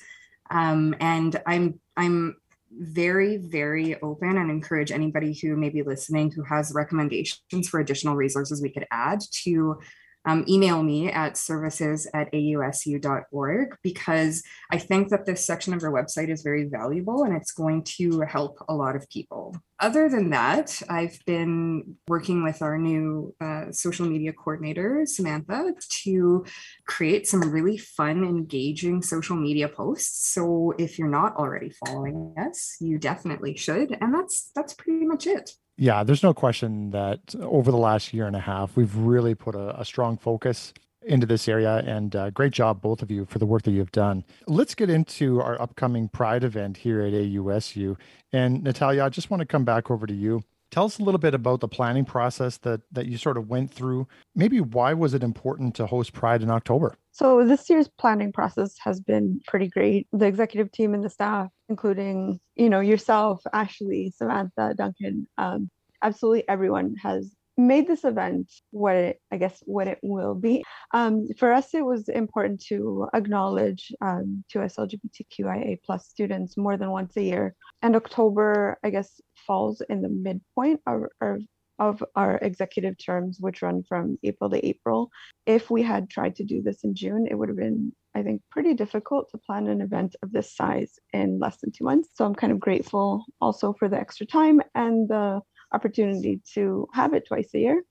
Um, 0.49 0.95
and 0.99 1.39
I'm 1.45 1.79
I'm 1.95 2.37
very, 2.71 3.37
very 3.37 3.99
open 4.01 4.37
and 4.37 4.49
encourage 4.49 4.91
anybody 4.91 5.33
who 5.33 5.55
may 5.55 5.69
be 5.69 5.83
listening 5.83 6.31
who 6.31 6.43
has 6.43 6.73
recommendations 6.73 7.69
for 7.69 7.79
additional 7.79 8.15
resources 8.15 8.61
we 8.61 8.73
could 8.73 8.87
add 8.91 9.19
to 9.43 9.79
um, 10.25 10.43
email 10.47 10.83
me 10.83 11.09
at 11.09 11.37
services 11.37 12.07
at 12.13 12.31
ausu.org 12.33 13.77
because 13.81 14.43
I 14.71 14.77
think 14.77 15.09
that 15.09 15.25
this 15.25 15.45
section 15.45 15.73
of 15.73 15.83
our 15.83 15.91
website 15.91 16.29
is 16.29 16.41
very 16.41 16.65
valuable 16.65 17.23
and 17.23 17.35
it's 17.35 17.51
going 17.51 17.83
to 17.97 18.21
help 18.21 18.57
a 18.67 18.75
lot 18.75 18.95
of 18.95 19.09
people. 19.09 19.55
Other 19.79 20.09
than 20.09 20.31
that, 20.31 20.81
I've 20.89 21.19
been 21.25 21.97
working 22.07 22.43
with 22.43 22.63
our 22.63 22.79
new 22.79 23.35
uh, 23.39 23.71
social 23.71 24.07
media 24.07 24.33
coordinator, 24.33 25.03
Samantha, 25.05 25.73
to 26.03 26.45
create 26.87 27.27
some 27.27 27.51
really 27.51 27.77
fun, 27.77 28.23
engaging 28.23 29.03
social 29.03 29.35
media 29.35 29.69
posts. 29.69 30.33
So 30.33 30.73
if 30.79 30.97
you're 30.97 31.07
not 31.07 31.35
already 31.35 31.69
following 31.85 32.33
us, 32.37 32.77
you 32.79 32.97
definitely 32.97 33.55
should. 33.55 33.95
And 34.01 34.13
that's 34.13 34.49
that's 34.55 34.73
pretty 34.73 35.05
much 35.05 35.27
it. 35.27 35.51
Yeah, 35.77 36.03
there's 36.03 36.23
no 36.23 36.33
question 36.33 36.89
that 36.89 37.35
over 37.39 37.69
the 37.69 37.77
last 37.77 38.11
year 38.11 38.25
and 38.25 38.35
a 38.35 38.39
half, 38.39 38.75
we've 38.75 38.95
really 38.95 39.35
put 39.35 39.53
a, 39.53 39.79
a 39.79 39.85
strong 39.85 40.17
focus 40.17 40.73
into 41.03 41.27
this 41.27 41.47
area. 41.47 41.83
And 41.85 42.15
uh, 42.15 42.31
great 42.31 42.51
job, 42.51 42.81
both 42.81 43.03
of 43.03 43.11
you, 43.11 43.25
for 43.25 43.37
the 43.37 43.45
work 43.45 43.61
that 43.63 43.71
you've 43.71 43.91
done. 43.91 44.23
Let's 44.47 44.73
get 44.73 44.89
into 44.89 45.39
our 45.39 45.61
upcoming 45.61 46.09
Pride 46.09 46.43
event 46.43 46.77
here 46.77 47.01
at 47.01 47.13
AUSU. 47.13 47.95
And 48.33 48.63
Natalia, 48.63 49.03
I 49.03 49.09
just 49.09 49.29
want 49.29 49.41
to 49.41 49.45
come 49.45 49.65
back 49.65 49.91
over 49.91 50.07
to 50.07 50.13
you. 50.13 50.43
Tell 50.71 50.85
us 50.85 50.99
a 50.99 51.03
little 51.03 51.19
bit 51.19 51.33
about 51.33 51.61
the 51.61 51.67
planning 51.67 52.05
process 52.05 52.57
that 52.59 52.81
that 52.91 53.07
you 53.07 53.17
sort 53.17 53.37
of 53.37 53.47
went 53.47 53.73
through. 53.73 54.07
Maybe 54.35 54.59
why 54.59 54.93
was 54.93 55.13
it 55.13 55.23
important 55.23 55.75
to 55.75 55.85
host 55.85 56.13
Pride 56.13 56.41
in 56.41 56.49
October? 56.49 56.95
So 57.11 57.45
this 57.45 57.69
year's 57.69 57.87
planning 57.87 58.31
process 58.31 58.75
has 58.79 58.99
been 58.99 59.39
pretty 59.47 59.67
great. 59.69 60.07
The 60.11 60.27
executive 60.27 60.71
team 60.71 60.93
and 60.93 61.03
the 61.03 61.09
staff, 61.09 61.49
including 61.69 62.39
you 62.55 62.69
know 62.69 62.81
yourself, 62.81 63.41
Ashley, 63.53 64.13
Samantha, 64.15 64.73
Duncan, 64.77 65.27
um, 65.37 65.69
absolutely 66.01 66.47
everyone 66.47 66.95
has 67.01 67.31
made 67.57 67.87
this 67.87 68.03
event 68.03 68.51
what 68.71 68.95
it, 68.95 69.21
I 69.31 69.37
guess 69.37 69.61
what 69.65 69.87
it 69.87 69.99
will 70.03 70.35
be. 70.35 70.63
Um, 70.93 71.27
for 71.37 71.51
us, 71.51 71.73
it 71.73 71.83
was 71.83 72.07
important 72.07 72.63
to 72.67 73.07
acknowledge 73.13 73.91
um, 74.01 74.43
2S 74.53 74.77
LGBTQIA 74.77 75.79
plus 75.83 76.07
students 76.07 76.55
more 76.57 76.77
than 76.77 76.91
once 76.91 77.17
a 77.17 77.23
year. 77.23 77.55
And 77.81 77.95
October, 77.95 78.77
I 78.83 78.89
guess, 78.91 79.19
falls 79.45 79.81
in 79.89 80.01
the 80.01 80.09
midpoint 80.09 80.81
of, 80.85 81.03
of 81.21 81.41
of 81.79 82.03
our 82.15 82.37
executive 82.41 82.95
terms, 82.97 83.37
which 83.39 83.61
run 83.61 83.83
from 83.87 84.17
April 84.23 84.49
to 84.49 84.65
April. 84.65 85.09
If 85.45 85.69
we 85.69 85.83
had 85.83 86.09
tried 86.09 86.35
to 86.37 86.43
do 86.43 86.61
this 86.61 86.83
in 86.83 86.95
June, 86.95 87.27
it 87.29 87.35
would 87.35 87.49
have 87.49 87.57
been, 87.57 87.93
I 88.15 88.23
think, 88.23 88.41
pretty 88.49 88.73
difficult 88.73 89.29
to 89.29 89.37
plan 89.37 89.67
an 89.67 89.81
event 89.81 90.15
of 90.23 90.31
this 90.31 90.55
size 90.55 90.93
in 91.13 91.39
less 91.39 91.57
than 91.57 91.71
two 91.71 91.83
months. 91.83 92.09
So 92.15 92.25
I'm 92.25 92.35
kind 92.35 92.51
of 92.51 92.59
grateful 92.59 93.25
also 93.39 93.73
for 93.77 93.89
the 93.89 93.99
extra 93.99 94.25
time 94.25 94.59
and 94.73 95.07
the 95.07 95.41
opportunity 95.71 96.41
to 96.53 96.87
have 96.93 97.13
it 97.13 97.27
twice 97.27 97.49
a 97.53 97.59
year. 97.59 97.83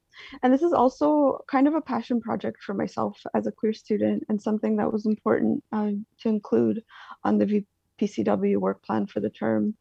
And 0.42 0.52
this 0.52 0.62
is 0.62 0.72
also 0.72 1.44
kind 1.46 1.68
of 1.68 1.74
a 1.74 1.80
passion 1.80 2.20
project 2.20 2.62
for 2.62 2.74
myself 2.74 3.20
as 3.34 3.46
a 3.46 3.52
queer 3.52 3.72
student 3.72 4.24
and 4.28 4.40
something 4.40 4.76
that 4.76 4.92
was 4.92 5.06
important 5.06 5.62
um, 5.72 6.06
to 6.20 6.28
include 6.28 6.82
on 7.22 7.38
the 7.38 7.64
VPCW 8.00 8.56
work 8.56 8.82
plan 8.82 9.06
for 9.06 9.20
the 9.20 9.30
term. 9.30 9.74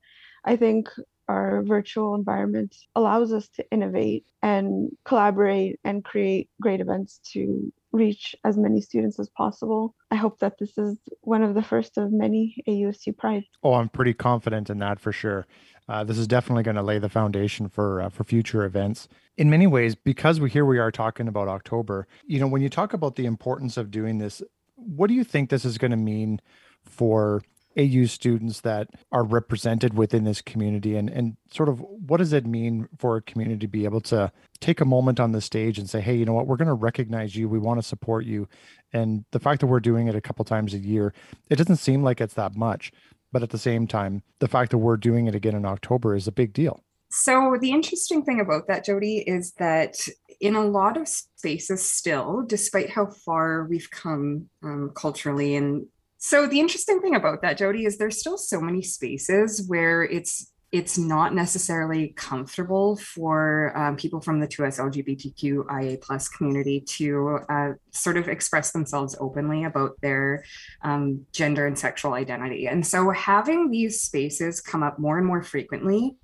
I 0.43 0.55
think 0.57 0.89
our 1.27 1.63
virtual 1.63 2.13
environment 2.15 2.75
allows 2.95 3.33
us 3.33 3.47
to 3.49 3.65
innovate 3.71 4.25
and 4.43 4.91
collaborate 5.05 5.79
and 5.83 6.03
create 6.03 6.49
great 6.61 6.81
events 6.81 7.19
to 7.33 7.71
reach 7.91 8.35
as 8.43 8.57
many 8.57 8.81
students 8.81 9.19
as 9.19 9.29
possible. 9.29 9.95
I 10.11 10.15
hope 10.15 10.39
that 10.39 10.59
this 10.59 10.77
is 10.77 10.99
one 11.21 11.41
of 11.41 11.55
the 11.55 11.63
first 11.63 11.97
of 11.97 12.11
many 12.11 12.55
AUSU 12.67 13.17
Pride. 13.17 13.45
Oh, 13.63 13.73
I'm 13.73 13.89
pretty 13.89 14.13
confident 14.13 14.69
in 14.69 14.79
that 14.79 14.99
for 14.99 15.11
sure. 15.11 15.47
Uh, 15.87 16.03
this 16.03 16.17
is 16.17 16.27
definitely 16.27 16.63
going 16.63 16.75
to 16.75 16.81
lay 16.81 16.97
the 16.97 17.09
foundation 17.09 17.69
for 17.69 18.01
uh, 18.01 18.09
for 18.09 18.23
future 18.23 18.63
events. 18.63 19.07
In 19.37 19.49
many 19.49 19.67
ways, 19.67 19.95
because 19.95 20.39
we 20.39 20.49
here 20.49 20.65
we 20.65 20.79
are 20.79 20.91
talking 20.91 21.27
about 21.27 21.47
October. 21.47 22.07
You 22.25 22.39
know, 22.39 22.47
when 22.47 22.61
you 22.61 22.69
talk 22.69 22.93
about 22.93 23.15
the 23.15 23.25
importance 23.25 23.77
of 23.77 23.91
doing 23.91 24.17
this, 24.17 24.41
what 24.75 25.07
do 25.07 25.13
you 25.13 25.23
think 25.23 25.49
this 25.49 25.65
is 25.65 25.77
going 25.77 25.91
to 25.91 25.97
mean 25.97 26.41
for 26.83 27.43
AU 27.77 28.05
students 28.05 28.61
that 28.61 28.89
are 29.11 29.23
represented 29.23 29.95
within 29.95 30.23
this 30.23 30.41
community 30.41 30.95
and 30.95 31.09
and 31.09 31.35
sort 31.51 31.69
of 31.69 31.79
what 31.81 32.17
does 32.17 32.31
it 32.33 32.45
mean 32.45 32.87
for 32.97 33.17
a 33.17 33.21
community 33.21 33.59
to 33.59 33.67
be 33.67 33.83
able 33.83 34.01
to 34.01 34.31
take 34.61 34.79
a 34.79 34.85
moment 34.85 35.19
on 35.19 35.33
the 35.33 35.41
stage 35.41 35.77
and 35.77 35.89
say 35.89 35.99
hey 35.99 36.15
you 36.15 36.25
know 36.25 36.33
what 36.33 36.47
we're 36.47 36.55
going 36.55 36.67
to 36.69 36.73
recognize 36.73 37.35
you 37.35 37.49
we 37.49 37.59
want 37.59 37.77
to 37.77 37.87
support 37.87 38.23
you 38.23 38.47
and 38.93 39.25
the 39.31 39.39
fact 39.39 39.59
that 39.59 39.67
we're 39.67 39.81
doing 39.81 40.07
it 40.07 40.15
a 40.15 40.21
couple 40.21 40.45
times 40.45 40.73
a 40.73 40.77
year 40.77 41.13
it 41.49 41.57
doesn't 41.57 41.75
seem 41.75 42.01
like 42.01 42.21
it's 42.21 42.35
that 42.35 42.55
much 42.55 42.93
but 43.35 43.43
at 43.43 43.49
the 43.49 43.57
same 43.57 43.85
time 43.85 44.23
the 44.39 44.47
fact 44.47 44.71
that 44.71 44.77
we're 44.77 44.95
doing 44.95 45.27
it 45.27 45.35
again 45.35 45.55
in 45.55 45.65
October 45.65 46.15
is 46.15 46.25
a 46.25 46.31
big 46.31 46.53
deal. 46.53 46.81
So 47.09 47.57
the 47.59 47.71
interesting 47.71 48.23
thing 48.23 48.39
about 48.39 48.67
that 48.67 48.85
Jody 48.85 49.17
is 49.17 49.51
that 49.65 49.97
in 50.39 50.55
a 50.55 50.63
lot 50.63 50.95
of 50.95 51.05
spaces 51.09 51.83
still 51.83 52.45
despite 52.47 52.89
how 52.89 53.07
far 53.07 53.65
we've 53.65 53.91
come 53.91 54.49
um, 54.63 54.93
culturally 54.95 55.57
and 55.57 55.85
so 56.17 56.47
the 56.47 56.61
interesting 56.61 57.01
thing 57.01 57.13
about 57.13 57.41
that, 57.41 57.57
Jody, 57.57 57.85
is 57.85 57.97
there's 57.97 58.19
still 58.19 58.37
so 58.37 58.59
many 58.59 58.81
spaces 58.81 59.67
where 59.67 60.01
it's 60.03 60.51
it's 60.75 60.97
not 60.97 61.33
necessarily 61.33 62.09
comfortable 62.17 62.97
for 62.97 63.71
um, 63.77 63.95
people 63.95 64.19
from 64.19 64.41
the 64.41 64.47
2S 64.47 64.77
LGBTQIA 64.77 66.01
plus 66.01 66.27
community 66.27 66.81
to 66.81 67.39
uh, 67.47 67.69
sort 67.91 68.17
of 68.17 68.27
express 68.27 68.71
themselves 68.71 69.15
openly 69.21 69.63
about 69.63 69.91
their 70.01 70.43
um, 70.81 71.25
gender 71.31 71.65
and 71.65 71.79
sexual 71.79 72.13
identity. 72.13 72.67
And 72.67 72.85
so 72.85 73.09
having 73.11 73.71
these 73.71 74.01
spaces 74.01 74.59
come 74.59 74.83
up 74.83 74.99
more 74.99 75.17
and 75.17 75.25
more 75.25 75.41
frequently 75.41 76.17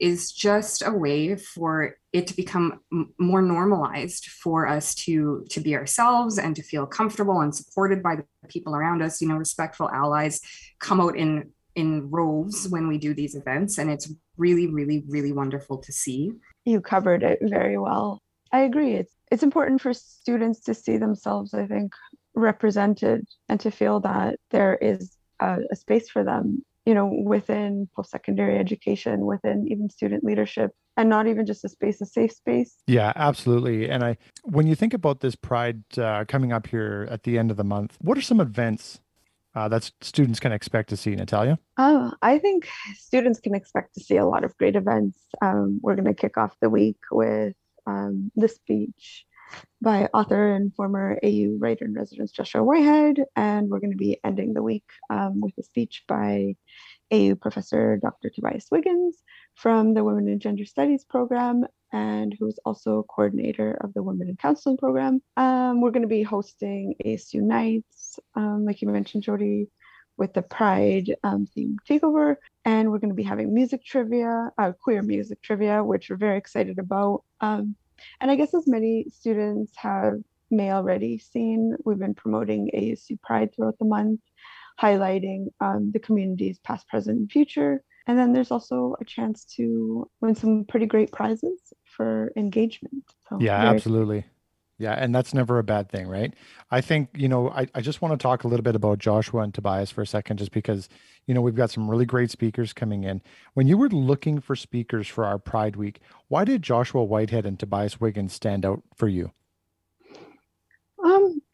is 0.00 0.32
just 0.32 0.82
a 0.84 0.90
way 0.90 1.36
for 1.36 1.94
it 2.12 2.26
to 2.26 2.34
become 2.34 2.80
m- 2.92 3.14
more 3.20 3.40
normalized 3.40 4.26
for 4.26 4.66
us 4.66 4.96
to 4.96 5.46
to 5.48 5.60
be 5.60 5.76
ourselves 5.76 6.38
and 6.38 6.56
to 6.56 6.62
feel 6.64 6.86
comfortable 6.86 7.40
and 7.40 7.54
supported 7.54 8.02
by 8.02 8.16
the 8.16 8.24
people 8.48 8.74
around 8.74 9.00
us 9.00 9.22
you 9.22 9.28
know 9.28 9.36
respectful 9.36 9.88
allies 9.90 10.40
come 10.80 11.00
out 11.00 11.16
in 11.16 11.52
in 11.74 12.10
rows 12.10 12.66
when 12.70 12.88
we 12.88 12.98
do 12.98 13.14
these 13.14 13.34
events 13.34 13.78
and 13.78 13.90
it's 13.90 14.12
really 14.36 14.66
really 14.66 15.04
really 15.08 15.32
wonderful 15.32 15.78
to 15.78 15.92
see. 15.92 16.32
You 16.64 16.80
covered 16.80 17.22
it 17.22 17.38
very 17.42 17.78
well. 17.78 18.20
I 18.52 18.60
agree. 18.60 18.94
It's 18.94 19.14
it's 19.32 19.42
important 19.42 19.80
for 19.80 19.94
students 19.94 20.60
to 20.60 20.74
see 20.74 20.98
themselves 20.98 21.54
i 21.54 21.66
think 21.66 21.92
represented 22.34 23.26
and 23.48 23.58
to 23.58 23.70
feel 23.70 23.98
that 24.00 24.36
there 24.50 24.76
is 24.76 25.16
a, 25.40 25.58
a 25.72 25.76
space 25.76 26.08
for 26.08 26.22
them 26.22 26.62
you 26.84 26.94
know 26.94 27.06
within 27.24 27.88
post-secondary 27.96 28.58
education 28.58 29.26
within 29.26 29.66
even 29.68 29.88
student 29.88 30.22
leadership 30.22 30.70
and 30.96 31.08
not 31.08 31.26
even 31.26 31.46
just 31.46 31.64
a 31.64 31.68
space 31.70 32.02
a 32.02 32.06
safe 32.06 32.32
space. 32.32 32.76
Yeah 32.86 33.12
absolutely. 33.16 33.88
And 33.88 34.04
i 34.04 34.16
when 34.44 34.66
you 34.66 34.74
think 34.74 34.92
about 34.92 35.20
this 35.20 35.34
pride 35.34 35.82
uh, 35.96 36.24
coming 36.28 36.52
up 36.52 36.66
here 36.66 37.08
at 37.10 37.22
the 37.22 37.38
end 37.38 37.50
of 37.50 37.56
the 37.56 37.64
month 37.64 37.96
what 38.00 38.18
are 38.18 38.22
some 38.22 38.40
events 38.40 39.00
uh, 39.54 39.68
that 39.68 39.90
students 40.00 40.40
can 40.40 40.52
expect 40.52 40.88
to 40.88 40.96
see 40.96 41.14
natalia 41.14 41.58
uh, 41.78 42.10
i 42.22 42.38
think 42.38 42.68
students 42.96 43.40
can 43.40 43.54
expect 43.54 43.94
to 43.94 44.00
see 44.02 44.16
a 44.16 44.26
lot 44.26 44.44
of 44.44 44.56
great 44.56 44.76
events 44.76 45.18
um, 45.42 45.80
we're 45.82 45.96
going 45.96 46.06
to 46.06 46.14
kick 46.14 46.36
off 46.36 46.56
the 46.60 46.70
week 46.70 46.98
with 47.10 47.54
um, 47.86 48.30
the 48.36 48.48
speech 48.48 49.26
by 49.80 50.08
author 50.14 50.54
and 50.54 50.74
former 50.74 51.18
AU 51.22 51.56
writer 51.58 51.84
in 51.84 51.94
residence 51.94 52.32
Joshua 52.32 52.62
Whitehead. 52.62 53.24
And 53.36 53.68
we're 53.68 53.80
going 53.80 53.92
to 53.92 53.96
be 53.96 54.18
ending 54.24 54.54
the 54.54 54.62
week 54.62 54.84
um, 55.10 55.40
with 55.40 55.54
a 55.58 55.62
speech 55.62 56.04
by 56.08 56.54
AU 57.10 57.34
professor 57.34 57.98
Dr. 58.00 58.30
Tobias 58.30 58.68
Wiggins 58.70 59.22
from 59.54 59.94
the 59.94 60.04
Women 60.04 60.28
in 60.28 60.38
Gender 60.38 60.64
Studies 60.64 61.04
program. 61.04 61.64
And 61.92 62.34
who's 62.38 62.58
also 62.64 63.04
coordinator 63.08 63.76
of 63.82 63.92
the 63.94 64.02
Women 64.02 64.28
in 64.28 64.36
Counseling 64.36 64.76
program. 64.76 65.22
Um, 65.36 65.80
we're 65.80 65.90
going 65.90 66.02
to 66.02 66.08
be 66.08 66.22
hosting 66.22 66.94
ASU 67.04 67.42
Nights, 67.42 68.18
um, 68.34 68.64
like 68.64 68.82
you 68.82 68.88
mentioned, 68.88 69.22
Jody, 69.22 69.68
with 70.16 70.32
the 70.34 70.42
Pride 70.42 71.14
um, 71.22 71.46
theme 71.46 71.76
takeover. 71.88 72.36
And 72.64 72.90
we're 72.90 72.98
going 72.98 73.10
to 73.10 73.14
be 73.14 73.22
having 73.22 73.52
music 73.52 73.84
trivia, 73.84 74.50
uh, 74.58 74.72
queer 74.72 75.02
music 75.02 75.42
trivia, 75.42 75.84
which 75.84 76.08
we're 76.08 76.16
very 76.16 76.38
excited 76.38 76.78
about. 76.78 77.24
Um, 77.40 77.76
and 78.20 78.30
I 78.30 78.36
guess 78.36 78.54
as 78.54 78.66
many 78.66 79.06
students 79.10 79.72
have 79.76 80.14
may 80.50 80.70
already 80.70 81.18
seen, 81.18 81.76
we've 81.84 81.98
been 81.98 82.14
promoting 82.14 82.70
ASU 82.74 83.20
Pride 83.20 83.54
throughout 83.54 83.78
the 83.78 83.84
month, 83.84 84.20
highlighting 84.80 85.46
um, 85.60 85.90
the 85.92 85.98
community's 85.98 86.58
past, 86.58 86.88
present, 86.88 87.18
and 87.18 87.30
future. 87.30 87.82
And 88.06 88.18
then 88.18 88.32
there's 88.32 88.50
also 88.50 88.96
a 89.00 89.04
chance 89.04 89.44
to 89.56 90.08
win 90.20 90.34
some 90.34 90.64
pretty 90.64 90.86
great 90.86 91.12
prizes 91.12 91.60
for 91.84 92.32
engagement. 92.36 93.04
So 93.28 93.38
yeah, 93.40 93.70
absolutely. 93.70 94.24
Yeah, 94.78 94.94
and 94.94 95.14
that's 95.14 95.32
never 95.32 95.60
a 95.60 95.62
bad 95.62 95.88
thing, 95.88 96.08
right? 96.08 96.34
I 96.72 96.80
think, 96.80 97.10
you 97.14 97.28
know, 97.28 97.50
I, 97.50 97.68
I 97.72 97.80
just 97.80 98.02
want 98.02 98.18
to 98.18 98.22
talk 98.22 98.42
a 98.42 98.48
little 98.48 98.64
bit 98.64 98.74
about 98.74 98.98
Joshua 98.98 99.42
and 99.42 99.54
Tobias 99.54 99.92
for 99.92 100.02
a 100.02 100.06
second, 100.06 100.38
just 100.38 100.50
because, 100.50 100.88
you 101.26 101.34
know, 101.34 101.40
we've 101.40 101.54
got 101.54 101.70
some 101.70 101.88
really 101.88 102.06
great 102.06 102.32
speakers 102.32 102.72
coming 102.72 103.04
in. 103.04 103.22
When 103.54 103.68
you 103.68 103.78
were 103.78 103.90
looking 103.90 104.40
for 104.40 104.56
speakers 104.56 105.06
for 105.06 105.24
our 105.24 105.38
Pride 105.38 105.76
Week, 105.76 106.00
why 106.26 106.44
did 106.44 106.62
Joshua 106.62 107.04
Whitehead 107.04 107.46
and 107.46 107.60
Tobias 107.60 108.00
Wiggins 108.00 108.32
stand 108.32 108.66
out 108.66 108.82
for 108.96 109.06
you? 109.06 109.30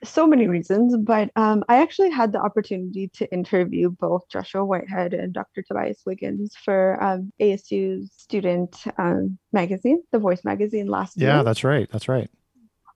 So 0.04 0.28
many 0.28 0.46
reasons, 0.46 0.96
but 0.96 1.30
um, 1.34 1.64
I 1.68 1.82
actually 1.82 2.10
had 2.10 2.30
the 2.32 2.40
opportunity 2.40 3.08
to 3.14 3.32
interview 3.32 3.90
both 3.90 4.28
Joshua 4.28 4.64
Whitehead 4.64 5.12
and 5.12 5.32
Dr. 5.32 5.62
Tobias 5.62 6.02
Wiggins 6.06 6.54
for 6.64 7.02
um, 7.02 7.32
ASU's 7.40 8.12
student 8.16 8.76
um, 8.96 9.38
magazine, 9.52 10.00
The 10.12 10.20
Voice 10.20 10.44
magazine, 10.44 10.86
last 10.86 11.16
yeah, 11.16 11.26
year. 11.26 11.36
Yeah, 11.38 11.42
that's 11.42 11.64
right. 11.64 11.88
That's 11.90 12.08
right. 12.08 12.30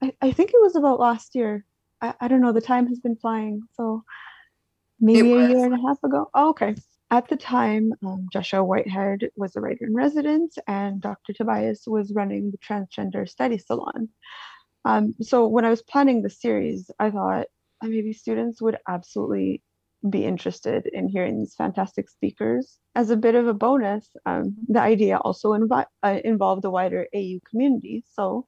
I, 0.00 0.12
I 0.20 0.32
think 0.32 0.50
it 0.50 0.62
was 0.62 0.76
about 0.76 1.00
last 1.00 1.34
year. 1.34 1.64
I, 2.00 2.14
I 2.20 2.28
don't 2.28 2.40
know. 2.40 2.52
The 2.52 2.60
time 2.60 2.86
has 2.86 3.00
been 3.00 3.16
flying. 3.16 3.62
So 3.74 4.04
maybe 5.00 5.32
a 5.32 5.48
year 5.48 5.64
and 5.64 5.74
a 5.74 5.82
half 5.84 6.02
ago. 6.04 6.30
Oh, 6.34 6.50
okay. 6.50 6.76
At 7.10 7.28
the 7.28 7.36
time, 7.36 7.92
um, 8.06 8.28
Joshua 8.32 8.64
Whitehead 8.64 9.30
was 9.36 9.54
a 9.54 9.60
writer 9.60 9.84
in 9.84 9.94
residence, 9.94 10.56
and 10.66 10.98
Dr. 10.98 11.34
Tobias 11.34 11.82
was 11.86 12.12
running 12.12 12.50
the 12.50 12.58
Transgender 12.58 13.28
Study 13.28 13.58
Salon. 13.58 14.08
Um, 14.84 15.14
so 15.20 15.46
when 15.46 15.64
I 15.64 15.70
was 15.70 15.82
planning 15.82 16.22
the 16.22 16.30
series, 16.30 16.90
I 16.98 17.10
thought 17.10 17.46
maybe 17.82 18.12
students 18.12 18.60
would 18.62 18.78
absolutely 18.88 19.62
be 20.08 20.24
interested 20.24 20.86
in 20.92 21.08
hearing 21.08 21.38
these 21.38 21.54
fantastic 21.54 22.08
speakers. 22.08 22.78
As 22.94 23.10
a 23.10 23.16
bit 23.16 23.34
of 23.34 23.46
a 23.46 23.54
bonus, 23.54 24.08
um, 24.26 24.56
the 24.68 24.80
idea 24.80 25.18
also 25.18 25.50
invi- 25.50 25.86
uh, 26.02 26.18
involved 26.24 26.62
the 26.62 26.70
wider 26.70 27.06
AU 27.14 27.38
community. 27.48 28.04
So 28.12 28.46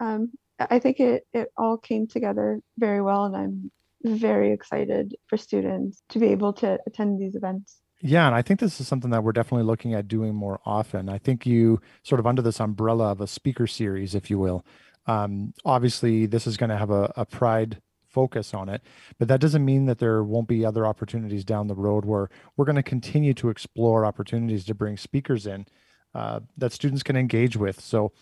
um, 0.00 0.32
I 0.58 0.78
think 0.78 1.00
it, 1.00 1.26
it 1.34 1.52
all 1.56 1.76
came 1.76 2.06
together 2.06 2.60
very 2.78 3.02
well, 3.02 3.24
and 3.26 3.36
I'm 3.36 3.70
very 4.18 4.52
excited 4.52 5.14
for 5.26 5.36
students 5.36 6.02
to 6.10 6.18
be 6.18 6.28
able 6.28 6.54
to 6.54 6.78
attend 6.86 7.20
these 7.20 7.36
events. 7.36 7.80
Yeah, 8.00 8.26
and 8.26 8.34
I 8.34 8.42
think 8.42 8.60
this 8.60 8.80
is 8.80 8.86
something 8.86 9.10
that 9.10 9.24
we're 9.24 9.32
definitely 9.32 9.66
looking 9.66 9.94
at 9.94 10.06
doing 10.06 10.34
more 10.34 10.60
often. 10.66 11.08
I 11.08 11.18
think 11.18 11.46
you 11.46 11.80
sort 12.02 12.20
of 12.20 12.26
under 12.26 12.42
this 12.42 12.60
umbrella 12.60 13.10
of 13.10 13.20
a 13.20 13.26
speaker 13.26 13.66
series, 13.66 14.14
if 14.14 14.30
you 14.30 14.38
will, 14.38 14.64
um, 15.06 15.54
obviously, 15.64 16.26
this 16.26 16.46
is 16.46 16.56
going 16.56 16.70
to 16.70 16.76
have 16.76 16.90
a, 16.90 17.12
a 17.16 17.24
pride 17.24 17.80
focus 18.08 18.54
on 18.54 18.68
it, 18.68 18.82
but 19.18 19.28
that 19.28 19.40
doesn't 19.40 19.64
mean 19.64 19.86
that 19.86 19.98
there 19.98 20.22
won't 20.24 20.48
be 20.48 20.64
other 20.64 20.86
opportunities 20.86 21.44
down 21.44 21.66
the 21.66 21.74
road 21.74 22.04
where 22.04 22.30
we're 22.56 22.64
going 22.64 22.76
to 22.76 22.82
continue 22.82 23.34
to 23.34 23.50
explore 23.50 24.06
opportunities 24.06 24.64
to 24.64 24.74
bring 24.74 24.96
speakers 24.96 25.46
in 25.46 25.66
uh, 26.14 26.40
that 26.56 26.72
students 26.72 27.02
can 27.02 27.16
engage 27.16 27.56
with. 27.56 27.78
So 27.80 28.12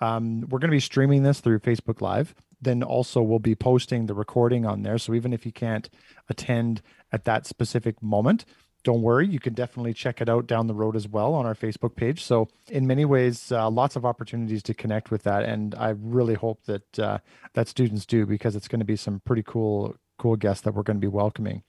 um, 0.00 0.40
we're 0.48 0.58
going 0.58 0.70
to 0.70 0.76
be 0.76 0.80
streaming 0.80 1.22
this 1.22 1.40
through 1.40 1.60
Facebook 1.60 2.00
Live. 2.00 2.34
Then 2.60 2.82
also 2.82 3.22
we'll 3.22 3.38
be 3.38 3.54
posting 3.54 4.06
the 4.06 4.14
recording 4.14 4.66
on 4.66 4.82
there. 4.82 4.98
So 4.98 5.14
even 5.14 5.32
if 5.32 5.46
you 5.46 5.52
can't 5.52 5.88
attend 6.28 6.82
at 7.12 7.24
that 7.24 7.46
specific 7.46 8.02
moment, 8.02 8.44
don't 8.84 9.00
worry, 9.02 9.26
you 9.26 9.40
can 9.40 9.54
definitely 9.54 9.94
check 9.94 10.20
it 10.20 10.28
out 10.28 10.46
down 10.46 10.66
the 10.66 10.74
road 10.74 10.94
as 10.94 11.08
well 11.08 11.34
on 11.34 11.46
our 11.46 11.54
Facebook 11.54 11.96
page. 11.96 12.22
So, 12.22 12.48
in 12.68 12.86
many 12.86 13.04
ways, 13.04 13.50
uh, 13.50 13.68
lots 13.70 13.96
of 13.96 14.04
opportunities 14.04 14.62
to 14.64 14.74
connect 14.74 15.10
with 15.10 15.22
that, 15.24 15.44
and 15.44 15.74
I 15.74 15.94
really 15.98 16.34
hope 16.34 16.62
that 16.66 16.98
uh, 16.98 17.18
that 17.54 17.66
students 17.66 18.06
do 18.06 18.26
because 18.26 18.54
it's 18.54 18.68
going 18.68 18.80
to 18.80 18.84
be 18.84 18.96
some 18.96 19.20
pretty 19.24 19.42
cool, 19.42 19.96
cool 20.18 20.36
guests 20.36 20.62
that 20.64 20.74
we're 20.74 20.82
going 20.82 20.98
to 20.98 21.00
be 21.00 21.08
welcoming. 21.08 21.62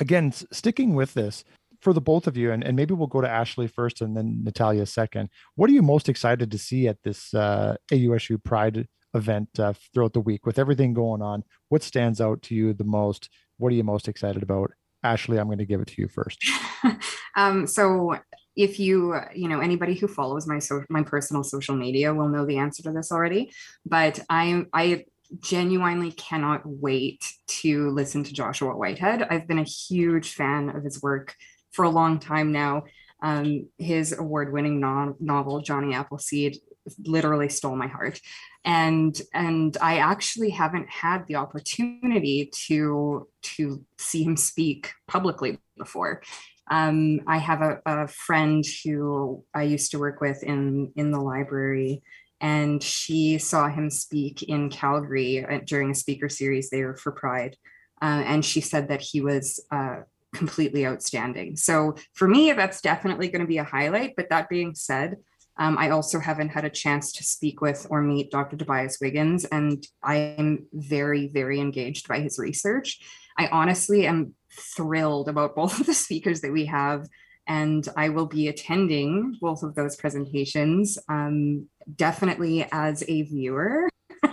Again, 0.00 0.32
sticking 0.32 0.94
with 0.94 1.14
this 1.14 1.44
for 1.80 1.92
the 1.92 2.00
both 2.00 2.26
of 2.26 2.36
you, 2.36 2.50
and, 2.50 2.64
and 2.64 2.76
maybe 2.76 2.94
we'll 2.94 3.06
go 3.06 3.20
to 3.20 3.28
Ashley 3.28 3.68
first 3.68 4.00
and 4.00 4.16
then 4.16 4.42
Natalia 4.42 4.86
second. 4.86 5.30
What 5.54 5.70
are 5.70 5.72
you 5.72 5.82
most 5.82 6.08
excited 6.08 6.50
to 6.50 6.58
see 6.58 6.88
at 6.88 7.02
this 7.04 7.32
uh, 7.32 7.76
AUSU 7.92 8.42
Pride 8.42 8.88
event 9.14 9.48
uh, 9.58 9.72
throughout 9.94 10.12
the 10.12 10.20
week 10.20 10.46
with 10.46 10.58
everything 10.58 10.94
going 10.94 11.22
on? 11.22 11.44
What 11.68 11.84
stands 11.84 12.20
out 12.20 12.42
to 12.42 12.54
you 12.56 12.72
the 12.72 12.84
most? 12.84 13.28
What 13.58 13.72
are 13.72 13.76
you 13.76 13.84
most 13.84 14.08
excited 14.08 14.42
about? 14.42 14.72
Ashley, 15.06 15.38
I'm 15.38 15.46
going 15.46 15.58
to 15.58 15.64
give 15.64 15.80
it 15.80 15.88
to 15.88 16.02
you 16.02 16.08
first. 16.08 16.44
um, 17.36 17.66
so 17.66 18.18
if 18.56 18.80
you, 18.80 19.14
you 19.34 19.48
know, 19.48 19.60
anybody 19.60 19.94
who 19.94 20.08
follows 20.08 20.46
my 20.46 20.58
so 20.58 20.82
my 20.88 21.02
personal 21.02 21.44
social 21.44 21.76
media 21.76 22.12
will 22.12 22.28
know 22.28 22.46
the 22.46 22.58
answer 22.58 22.82
to 22.84 22.92
this 22.92 23.12
already, 23.12 23.52
but 23.84 24.18
I 24.28 24.64
I 24.72 25.04
genuinely 25.40 26.12
cannot 26.12 26.62
wait 26.64 27.24
to 27.48 27.90
listen 27.90 28.24
to 28.24 28.32
Joshua 28.32 28.76
Whitehead. 28.76 29.26
I've 29.30 29.46
been 29.46 29.58
a 29.58 29.64
huge 29.64 30.34
fan 30.34 30.70
of 30.70 30.84
his 30.84 31.02
work 31.02 31.34
for 31.72 31.84
a 31.84 31.90
long 31.90 32.18
time 32.18 32.52
now. 32.52 32.84
Um, 33.22 33.68
his 33.78 34.12
award-winning 34.16 34.78
no- 34.78 35.16
novel 35.20 35.60
Johnny 35.60 35.94
Appleseed 35.94 36.58
literally 37.04 37.48
stole 37.48 37.76
my 37.76 37.86
heart. 37.86 38.20
And 38.64 39.20
and 39.32 39.76
i 39.80 39.98
actually 39.98 40.50
haven't 40.50 40.88
had 40.88 41.26
the 41.26 41.36
opportunity 41.36 42.50
to 42.66 43.28
to 43.42 43.84
see 43.98 44.24
him 44.24 44.36
speak 44.36 44.92
publicly 45.06 45.58
before. 45.76 46.22
Um, 46.68 47.20
i 47.26 47.38
have 47.38 47.62
a, 47.62 47.80
a 47.86 48.08
friend 48.08 48.64
who 48.84 49.44
i 49.54 49.62
used 49.62 49.92
to 49.92 49.98
work 49.98 50.20
with 50.20 50.42
in 50.42 50.92
in 50.96 51.12
the 51.12 51.20
library 51.20 52.02
and 52.40 52.82
she 52.82 53.38
saw 53.38 53.68
him 53.68 53.90
speak 53.90 54.42
in 54.42 54.68
calgary 54.68 55.44
uh, 55.44 55.60
during 55.64 55.90
a 55.90 55.94
speaker 55.94 56.28
series 56.28 56.70
there 56.70 56.94
for 56.94 57.12
pride. 57.12 57.56
Uh, 58.02 58.22
and 58.26 58.44
she 58.44 58.60
said 58.60 58.88
that 58.88 59.00
he 59.00 59.22
was 59.22 59.64
uh, 59.70 60.00
completely 60.34 60.86
outstanding. 60.86 61.56
So 61.56 61.96
for 62.12 62.28
me 62.28 62.52
that's 62.52 62.80
definitely 62.80 63.28
going 63.28 63.40
to 63.40 63.46
be 63.46 63.58
a 63.58 63.64
highlight. 63.64 64.14
But 64.16 64.28
that 64.30 64.48
being 64.48 64.74
said 64.74 65.16
um, 65.58 65.78
I 65.78 65.90
also 65.90 66.18
haven't 66.18 66.50
had 66.50 66.64
a 66.64 66.70
chance 66.70 67.12
to 67.12 67.24
speak 67.24 67.60
with 67.60 67.86
or 67.88 68.02
meet 68.02 68.30
Dr. 68.30 68.56
Tobias 68.56 68.98
Wiggins, 69.00 69.44
and 69.46 69.86
I 70.02 70.16
am 70.38 70.66
very, 70.72 71.28
very 71.28 71.60
engaged 71.60 72.08
by 72.08 72.20
his 72.20 72.38
research. 72.38 73.00
I 73.38 73.48
honestly 73.48 74.06
am 74.06 74.34
thrilled 74.52 75.28
about 75.28 75.56
both 75.56 75.80
of 75.80 75.86
the 75.86 75.94
speakers 75.94 76.42
that 76.42 76.52
we 76.52 76.66
have, 76.66 77.06
and 77.48 77.88
I 77.96 78.10
will 78.10 78.26
be 78.26 78.48
attending 78.48 79.38
both 79.40 79.62
of 79.62 79.74
those 79.74 79.96
presentations, 79.96 80.98
um, 81.08 81.68
definitely 81.94 82.66
as 82.70 83.02
a 83.08 83.22
viewer. 83.22 83.88
uh, 84.24 84.28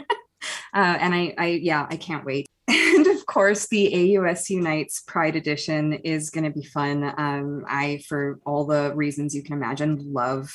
and 0.74 1.14
I, 1.14 1.34
I, 1.38 1.48
yeah, 1.62 1.88
I 1.90 1.98
can't 1.98 2.26
wait. 2.26 2.48
And 2.96 3.08
of 3.08 3.26
course, 3.26 3.68
the 3.68 4.18
AUS 4.18 4.52
Unites 4.52 5.02
Pride 5.02 5.36
Edition 5.36 5.94
is 5.94 6.30
going 6.30 6.44
to 6.44 6.52
be 6.52 6.64
fun. 6.64 7.04
Um, 7.18 7.66
I, 7.68 8.04
for 8.08 8.40
all 8.46 8.66
the 8.66 8.94
reasons 8.96 9.34
you 9.34 9.42
can 9.42 9.54
imagine, 9.54 10.14
love 10.14 10.54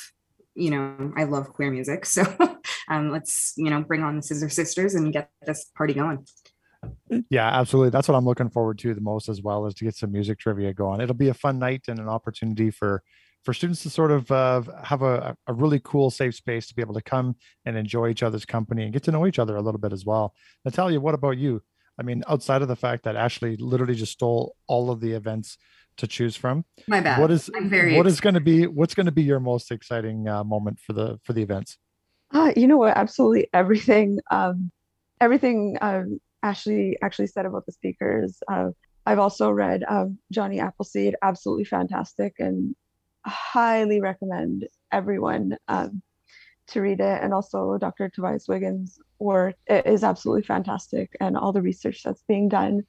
you 0.59 0.71
know, 0.71 1.13
I 1.15 1.23
love 1.23 1.53
queer 1.53 1.71
music. 1.71 2.05
So 2.05 2.23
um, 2.89 3.11
let's, 3.11 3.53
you 3.55 3.69
know, 3.69 3.81
bring 3.81 4.03
on 4.03 4.17
the 4.17 4.23
Scissor 4.23 4.49
Sisters 4.49 4.95
and 4.95 5.13
get 5.13 5.29
this 5.45 5.65
party 5.75 5.93
going. 5.93 6.25
Yeah, 7.29 7.47
absolutely. 7.47 7.89
That's 7.89 8.07
what 8.07 8.15
I'm 8.15 8.25
looking 8.25 8.49
forward 8.49 8.77
to 8.79 8.93
the 8.93 9.01
most 9.01 9.29
as 9.29 9.41
well 9.41 9.65
is 9.65 9.73
to 9.75 9.85
get 9.85 9.95
some 9.95 10.11
music 10.11 10.39
trivia 10.39 10.73
going. 10.73 11.01
It'll 11.01 11.15
be 11.15 11.29
a 11.29 11.33
fun 11.33 11.59
night 11.59 11.85
and 11.87 11.99
an 11.99 12.09
opportunity 12.09 12.71
for 12.71 13.03
for 13.45 13.53
students 13.53 13.83
to 13.83 13.89
sort 13.89 14.11
of 14.11 14.29
uh, 14.31 14.61
have 14.83 15.01
a, 15.01 15.35
a 15.47 15.53
really 15.53 15.79
cool 15.83 16.11
safe 16.11 16.35
space 16.35 16.67
to 16.67 16.75
be 16.75 16.81
able 16.81 16.93
to 16.93 17.01
come 17.01 17.37
and 17.65 17.77
enjoy 17.77 18.09
each 18.09 18.21
other's 18.21 18.45
company 18.45 18.83
and 18.83 18.91
get 18.91 19.03
to 19.03 19.11
know 19.11 19.25
each 19.25 19.39
other 19.39 19.55
a 19.55 19.61
little 19.61 19.79
bit 19.79 19.93
as 19.93 20.05
well. 20.05 20.33
Natalia, 20.65 20.99
what 20.99 21.13
about 21.13 21.37
you? 21.37 21.61
I 21.97 22.03
mean, 22.03 22.21
outside 22.27 22.61
of 22.61 22.67
the 22.67 22.75
fact 22.75 23.03
that 23.03 23.15
Ashley 23.15 23.55
literally 23.57 23.95
just 23.95 24.11
stole 24.11 24.55
all 24.67 24.91
of 24.91 24.99
the 24.99 25.13
events 25.13 25.57
to 25.99 26.07
choose 26.07 26.35
from. 26.35 26.65
My 26.87 27.01
bad. 27.01 27.19
What 27.19 27.31
is 27.31 27.49
I'm 27.55 27.69
very 27.69 27.95
what 27.95 28.07
is 28.07 28.19
going 28.19 28.35
to 28.35 28.41
be 28.41 28.67
what's 28.67 28.95
going 28.95 29.05
to 29.05 29.11
be 29.11 29.23
your 29.23 29.39
most 29.39 29.71
exciting 29.71 30.27
uh, 30.27 30.43
moment 30.43 30.79
for 30.79 30.93
the 30.93 31.19
for 31.23 31.33
the 31.33 31.41
events? 31.41 31.77
Uh, 32.33 32.51
you 32.55 32.67
know 32.67 32.77
what? 32.77 32.97
Absolutely 32.97 33.47
everything. 33.53 34.19
Um, 34.31 34.71
everything 35.21 35.77
um, 35.81 36.19
Ashley 36.43 36.97
actually 37.01 37.27
said 37.27 37.45
about 37.45 37.65
the 37.65 37.71
speakers. 37.71 38.41
Uh, 38.51 38.69
I've 39.05 39.19
also 39.19 39.49
read 39.49 39.83
um, 39.87 40.17
Johnny 40.31 40.59
Appleseed. 40.59 41.15
Absolutely 41.21 41.65
fantastic, 41.65 42.35
and 42.39 42.75
highly 43.25 44.01
recommend 44.01 44.67
everyone 44.91 45.57
um, 45.67 46.01
to 46.67 46.81
read 46.81 46.99
it. 46.99 47.23
And 47.23 47.33
also 47.33 47.77
Dr. 47.79 48.09
Tobias 48.09 48.47
Wiggins' 48.47 48.99
work 49.19 49.55
is 49.67 50.03
absolutely 50.03 50.43
fantastic, 50.43 51.15
and 51.19 51.37
all 51.37 51.53
the 51.53 51.61
research 51.61 52.03
that's 52.03 52.23
being 52.27 52.49
done 52.49 52.83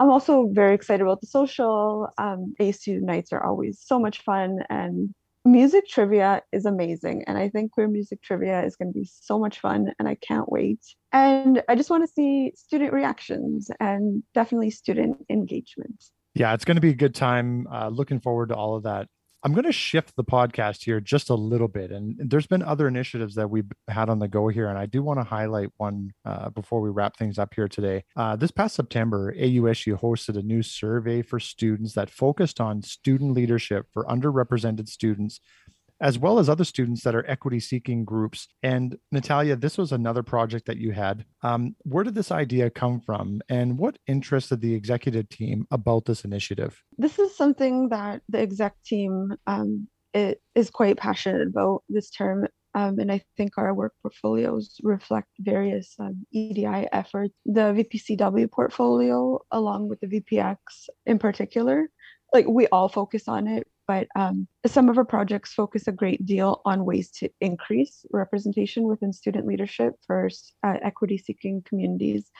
I'm 0.00 0.10
also 0.10 0.48
very 0.52 0.74
excited 0.74 1.02
about 1.02 1.20
the 1.20 1.26
social. 1.26 2.08
Um, 2.18 2.54
ASU 2.60 3.00
nights 3.00 3.32
are 3.32 3.44
always 3.44 3.80
so 3.80 3.98
much 3.98 4.22
fun, 4.22 4.58
and 4.68 5.14
music 5.44 5.86
trivia 5.88 6.42
is 6.52 6.64
amazing. 6.64 7.24
And 7.26 7.38
I 7.38 7.48
think 7.48 7.72
queer 7.72 7.88
music 7.88 8.22
trivia 8.22 8.64
is 8.64 8.76
going 8.76 8.92
to 8.92 8.98
be 8.98 9.08
so 9.10 9.38
much 9.38 9.60
fun. 9.60 9.92
And 9.98 10.08
I 10.08 10.16
can't 10.16 10.50
wait. 10.50 10.80
And 11.12 11.62
I 11.68 11.74
just 11.74 11.90
want 11.90 12.06
to 12.06 12.12
see 12.12 12.52
student 12.56 12.92
reactions 12.92 13.70
and 13.80 14.22
definitely 14.34 14.70
student 14.70 15.24
engagement. 15.28 16.04
Yeah, 16.34 16.54
it's 16.54 16.64
going 16.64 16.76
to 16.76 16.80
be 16.80 16.90
a 16.90 16.94
good 16.94 17.14
time. 17.14 17.66
Uh, 17.72 17.88
looking 17.88 18.20
forward 18.20 18.48
to 18.48 18.56
all 18.56 18.74
of 18.74 18.84
that. 18.84 19.08
I'm 19.44 19.52
going 19.52 19.64
to 19.64 19.72
shift 19.72 20.16
the 20.16 20.24
podcast 20.24 20.84
here 20.84 21.00
just 21.00 21.28
a 21.28 21.34
little 21.34 21.68
bit. 21.68 21.90
And 21.90 22.16
there's 22.18 22.46
been 22.46 22.62
other 22.62 22.88
initiatives 22.88 23.34
that 23.34 23.50
we've 23.50 23.70
had 23.88 24.08
on 24.08 24.18
the 24.18 24.26
go 24.26 24.48
here. 24.48 24.68
And 24.68 24.78
I 24.78 24.86
do 24.86 25.02
want 25.02 25.20
to 25.20 25.24
highlight 25.24 25.68
one 25.76 26.12
uh, 26.24 26.48
before 26.48 26.80
we 26.80 26.88
wrap 26.88 27.18
things 27.18 27.38
up 27.38 27.52
here 27.54 27.68
today. 27.68 28.04
Uh, 28.16 28.36
this 28.36 28.50
past 28.50 28.74
September, 28.74 29.34
AUSU 29.34 30.00
hosted 30.00 30.38
a 30.38 30.42
new 30.42 30.62
survey 30.62 31.20
for 31.20 31.38
students 31.38 31.92
that 31.92 32.08
focused 32.08 32.58
on 32.58 32.80
student 32.80 33.32
leadership 33.32 33.86
for 33.92 34.04
underrepresented 34.04 34.88
students 34.88 35.40
as 36.00 36.18
well 36.18 36.38
as 36.38 36.48
other 36.48 36.64
students 36.64 37.02
that 37.02 37.14
are 37.14 37.28
equity 37.28 37.60
seeking 37.60 38.04
groups. 38.04 38.48
And 38.62 38.96
Natalia, 39.12 39.56
this 39.56 39.78
was 39.78 39.92
another 39.92 40.22
project 40.22 40.66
that 40.66 40.76
you 40.76 40.92
had. 40.92 41.24
Um, 41.42 41.76
where 41.82 42.04
did 42.04 42.14
this 42.14 42.32
idea 42.32 42.70
come 42.70 43.00
from 43.00 43.40
and 43.48 43.78
what 43.78 43.98
interested 44.06 44.60
the 44.60 44.74
executive 44.74 45.28
team 45.28 45.66
about 45.70 46.04
this 46.04 46.24
initiative? 46.24 46.82
This 46.98 47.18
is 47.18 47.36
something 47.36 47.88
that 47.90 48.22
the 48.28 48.40
exec 48.40 48.74
team 48.84 49.34
um, 49.46 49.88
is 50.12 50.70
quite 50.70 50.96
passionate 50.96 51.48
about 51.48 51.82
this 51.88 52.10
term. 52.10 52.46
Um, 52.76 52.98
and 52.98 53.12
I 53.12 53.22
think 53.36 53.52
our 53.56 53.72
work 53.72 53.92
portfolios 54.02 54.80
reflect 54.82 55.28
various 55.38 55.94
um, 56.00 56.26
EDI 56.32 56.88
efforts. 56.92 57.32
The 57.46 57.72
VPCW 57.72 58.50
portfolio, 58.50 59.40
along 59.52 59.88
with 59.88 60.00
the 60.00 60.08
VPX 60.08 60.56
in 61.06 61.20
particular, 61.20 61.88
like 62.34 62.46
we 62.46 62.66
all 62.66 62.88
focus 62.90 63.28
on 63.28 63.48
it 63.48 63.66
but 63.86 64.08
um, 64.16 64.48
some 64.66 64.88
of 64.88 64.96
our 64.96 65.04
projects 65.04 65.52
focus 65.52 65.86
a 65.86 65.92
great 65.92 66.24
deal 66.24 66.62
on 66.64 66.84
ways 66.84 67.10
to 67.12 67.28
increase 67.40 68.04
representation 68.12 68.84
within 68.84 69.12
student 69.12 69.46
leadership 69.46 69.94
for 70.06 70.28
uh, 70.62 70.74
equity 70.82 71.18
seeking 71.18 71.62
communities. 71.62 72.30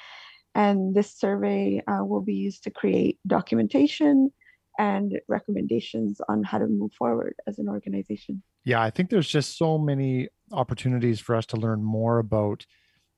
And 0.55 0.95
this 0.95 1.15
survey 1.15 1.83
uh, 1.87 2.05
will 2.05 2.23
be 2.23 2.35
used 2.35 2.65
to 2.65 2.71
create 2.71 3.19
documentation 3.27 4.33
and 4.79 5.21
recommendations 5.29 6.21
on 6.29 6.43
how 6.43 6.59
to 6.59 6.67
move 6.67 6.93
forward 6.95 7.35
as 7.47 7.59
an 7.59 7.69
organization. 7.69 8.43
Yeah, 8.65 8.83
I 8.83 8.91
think 8.91 9.11
there's 9.11 9.29
just 9.29 9.59
so 9.59 9.79
many 9.79 10.29
opportunities 10.53 11.21
for 11.21 11.37
us 11.37 11.47
to 11.47 11.57
learn 11.57 11.83
more 11.83 12.19
about 12.19 12.65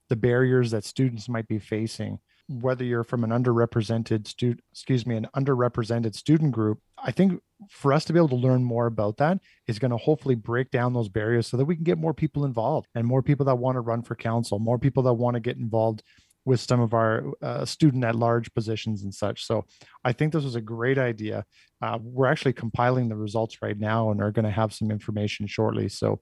the 0.08 0.16
barriers 0.16 0.70
that 0.72 0.84
students 0.84 1.28
might 1.28 1.48
be 1.48 1.58
facing 1.58 2.18
whether 2.48 2.84
you're 2.84 3.04
from 3.04 3.24
an 3.24 3.30
underrepresented 3.30 4.26
student, 4.26 4.60
excuse 4.72 5.06
me, 5.06 5.16
an 5.16 5.28
underrepresented 5.36 6.14
student 6.14 6.52
group, 6.52 6.78
I 6.98 7.10
think 7.10 7.40
for 7.70 7.92
us 7.92 8.04
to 8.04 8.12
be 8.12 8.18
able 8.18 8.28
to 8.28 8.36
learn 8.36 8.62
more 8.62 8.86
about 8.86 9.16
that 9.16 9.40
is 9.66 9.78
going 9.78 9.90
to 9.90 9.96
hopefully 9.96 10.34
break 10.34 10.70
down 10.70 10.92
those 10.92 11.08
barriers 11.08 11.46
so 11.46 11.56
that 11.56 11.64
we 11.64 11.74
can 11.74 11.84
get 11.84 11.98
more 11.98 12.14
people 12.14 12.44
involved 12.44 12.88
and 12.94 13.06
more 13.06 13.22
people 13.22 13.46
that 13.46 13.56
want 13.56 13.76
to 13.76 13.80
run 13.80 14.02
for 14.02 14.14
council, 14.14 14.58
more 14.58 14.78
people 14.78 15.02
that 15.04 15.14
want 15.14 15.34
to 15.34 15.40
get 15.40 15.56
involved 15.56 16.02
with 16.44 16.60
some 16.60 16.80
of 16.80 16.94
our 16.94 17.24
uh, 17.42 17.64
student 17.64 18.04
at 18.04 18.14
large 18.14 18.54
positions 18.54 19.02
and 19.02 19.12
such. 19.12 19.44
So 19.44 19.64
I 20.04 20.12
think 20.12 20.32
this 20.32 20.44
was 20.44 20.54
a 20.54 20.60
great 20.60 20.96
idea. 20.96 21.44
Uh, 21.82 21.98
we're 22.00 22.28
actually 22.28 22.52
compiling 22.52 23.08
the 23.08 23.16
results 23.16 23.60
right 23.60 23.76
now 23.76 24.10
and 24.10 24.22
are 24.22 24.30
going 24.30 24.44
to 24.44 24.50
have 24.50 24.72
some 24.72 24.92
information 24.92 25.48
shortly. 25.48 25.88
So 25.88 26.20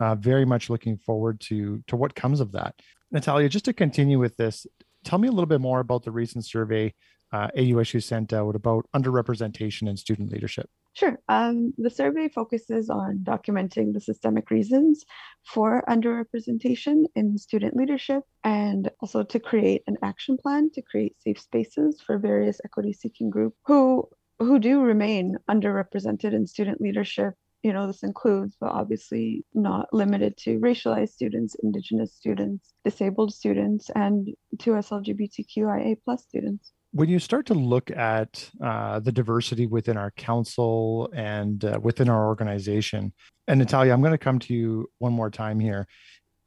uh, 0.00 0.14
very 0.14 0.46
much 0.46 0.70
looking 0.70 0.96
forward 0.96 1.40
to 1.40 1.84
to 1.88 1.96
what 1.96 2.14
comes 2.14 2.40
of 2.40 2.52
that. 2.52 2.74
Natalia, 3.12 3.48
just 3.48 3.66
to 3.66 3.72
continue 3.72 4.18
with 4.18 4.36
this, 4.36 4.66
tell 5.06 5.18
me 5.18 5.28
a 5.28 5.30
little 5.30 5.46
bit 5.46 5.60
more 5.60 5.80
about 5.80 6.04
the 6.04 6.10
recent 6.10 6.44
survey 6.44 6.92
uh, 7.32 7.48
AUSU 7.56 8.02
sent 8.02 8.32
out 8.32 8.54
about 8.54 8.86
underrepresentation 8.94 9.88
in 9.88 9.96
student 9.96 10.30
leadership. 10.30 10.68
Sure. 10.94 11.18
Um, 11.28 11.74
the 11.76 11.90
survey 11.90 12.28
focuses 12.28 12.88
on 12.88 13.20
documenting 13.22 13.92
the 13.92 14.00
systemic 14.00 14.50
reasons 14.50 15.04
for 15.44 15.84
underrepresentation 15.88 17.04
in 17.14 17.36
student 17.36 17.76
leadership 17.76 18.22
and 18.44 18.90
also 19.00 19.22
to 19.22 19.38
create 19.38 19.82
an 19.86 19.96
action 20.02 20.38
plan 20.38 20.70
to 20.72 20.82
create 20.82 21.14
safe 21.20 21.40
spaces 21.40 22.00
for 22.00 22.18
various 22.18 22.60
equity 22.64 22.92
seeking 22.92 23.30
groups 23.30 23.56
who 23.66 24.08
who 24.38 24.58
do 24.58 24.82
remain 24.82 25.36
underrepresented 25.50 26.32
in 26.34 26.46
student 26.46 26.80
leadership 26.80 27.34
you 27.66 27.72
know 27.72 27.88
this 27.88 28.04
includes 28.04 28.56
but 28.60 28.70
obviously 28.70 29.44
not 29.52 29.92
limited 29.92 30.36
to 30.36 30.60
racialized 30.60 31.08
students 31.08 31.56
indigenous 31.64 32.14
students 32.14 32.74
disabled 32.84 33.34
students 33.34 33.90
and 33.96 34.28
to 34.60 34.76
us 34.76 34.90
lgbtqia 34.90 35.96
plus 36.04 36.22
students. 36.22 36.72
When 36.92 37.08
you 37.08 37.18
start 37.18 37.44
to 37.46 37.54
look 37.54 37.90
at 37.90 38.48
uh, 38.64 39.00
the 39.00 39.10
diversity 39.10 39.66
within 39.66 39.96
our 39.96 40.12
council 40.12 41.10
and 41.12 41.64
uh, 41.64 41.80
within 41.82 42.08
our 42.08 42.28
organization 42.28 43.12
and 43.48 43.58
natalia 43.58 43.92
i'm 43.92 44.00
going 44.00 44.12
to 44.12 44.26
come 44.28 44.38
to 44.38 44.54
you 44.54 44.88
one 44.98 45.12
more 45.12 45.30
time 45.30 45.58
here. 45.58 45.88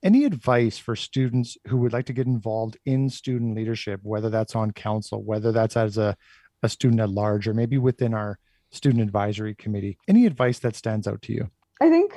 Any 0.01 0.23
advice 0.23 0.77
for 0.77 0.95
students 0.95 1.57
who 1.67 1.75
would 1.79 1.91
like 1.91 2.05
to 2.05 2.13
get 2.13 2.27
involved 2.27 2.77
in 2.85 3.09
student 3.09 3.57
leadership 3.57 3.99
whether 4.03 4.29
that's 4.29 4.55
on 4.55 4.71
council 4.71 5.21
whether 5.21 5.51
that's 5.51 5.75
as 5.75 5.97
a, 5.97 6.15
a 6.63 6.69
student 6.69 7.01
at 7.01 7.09
large 7.09 7.45
or 7.45 7.53
maybe 7.53 7.77
within 7.77 8.13
our 8.13 8.39
student 8.71 9.01
advisory 9.01 9.55
committee. 9.55 9.97
Any 10.07 10.25
advice 10.25 10.59
that 10.59 10.75
stands 10.75 11.07
out 11.07 11.21
to 11.23 11.33
you? 11.33 11.49
I 11.81 11.89
think 11.89 12.13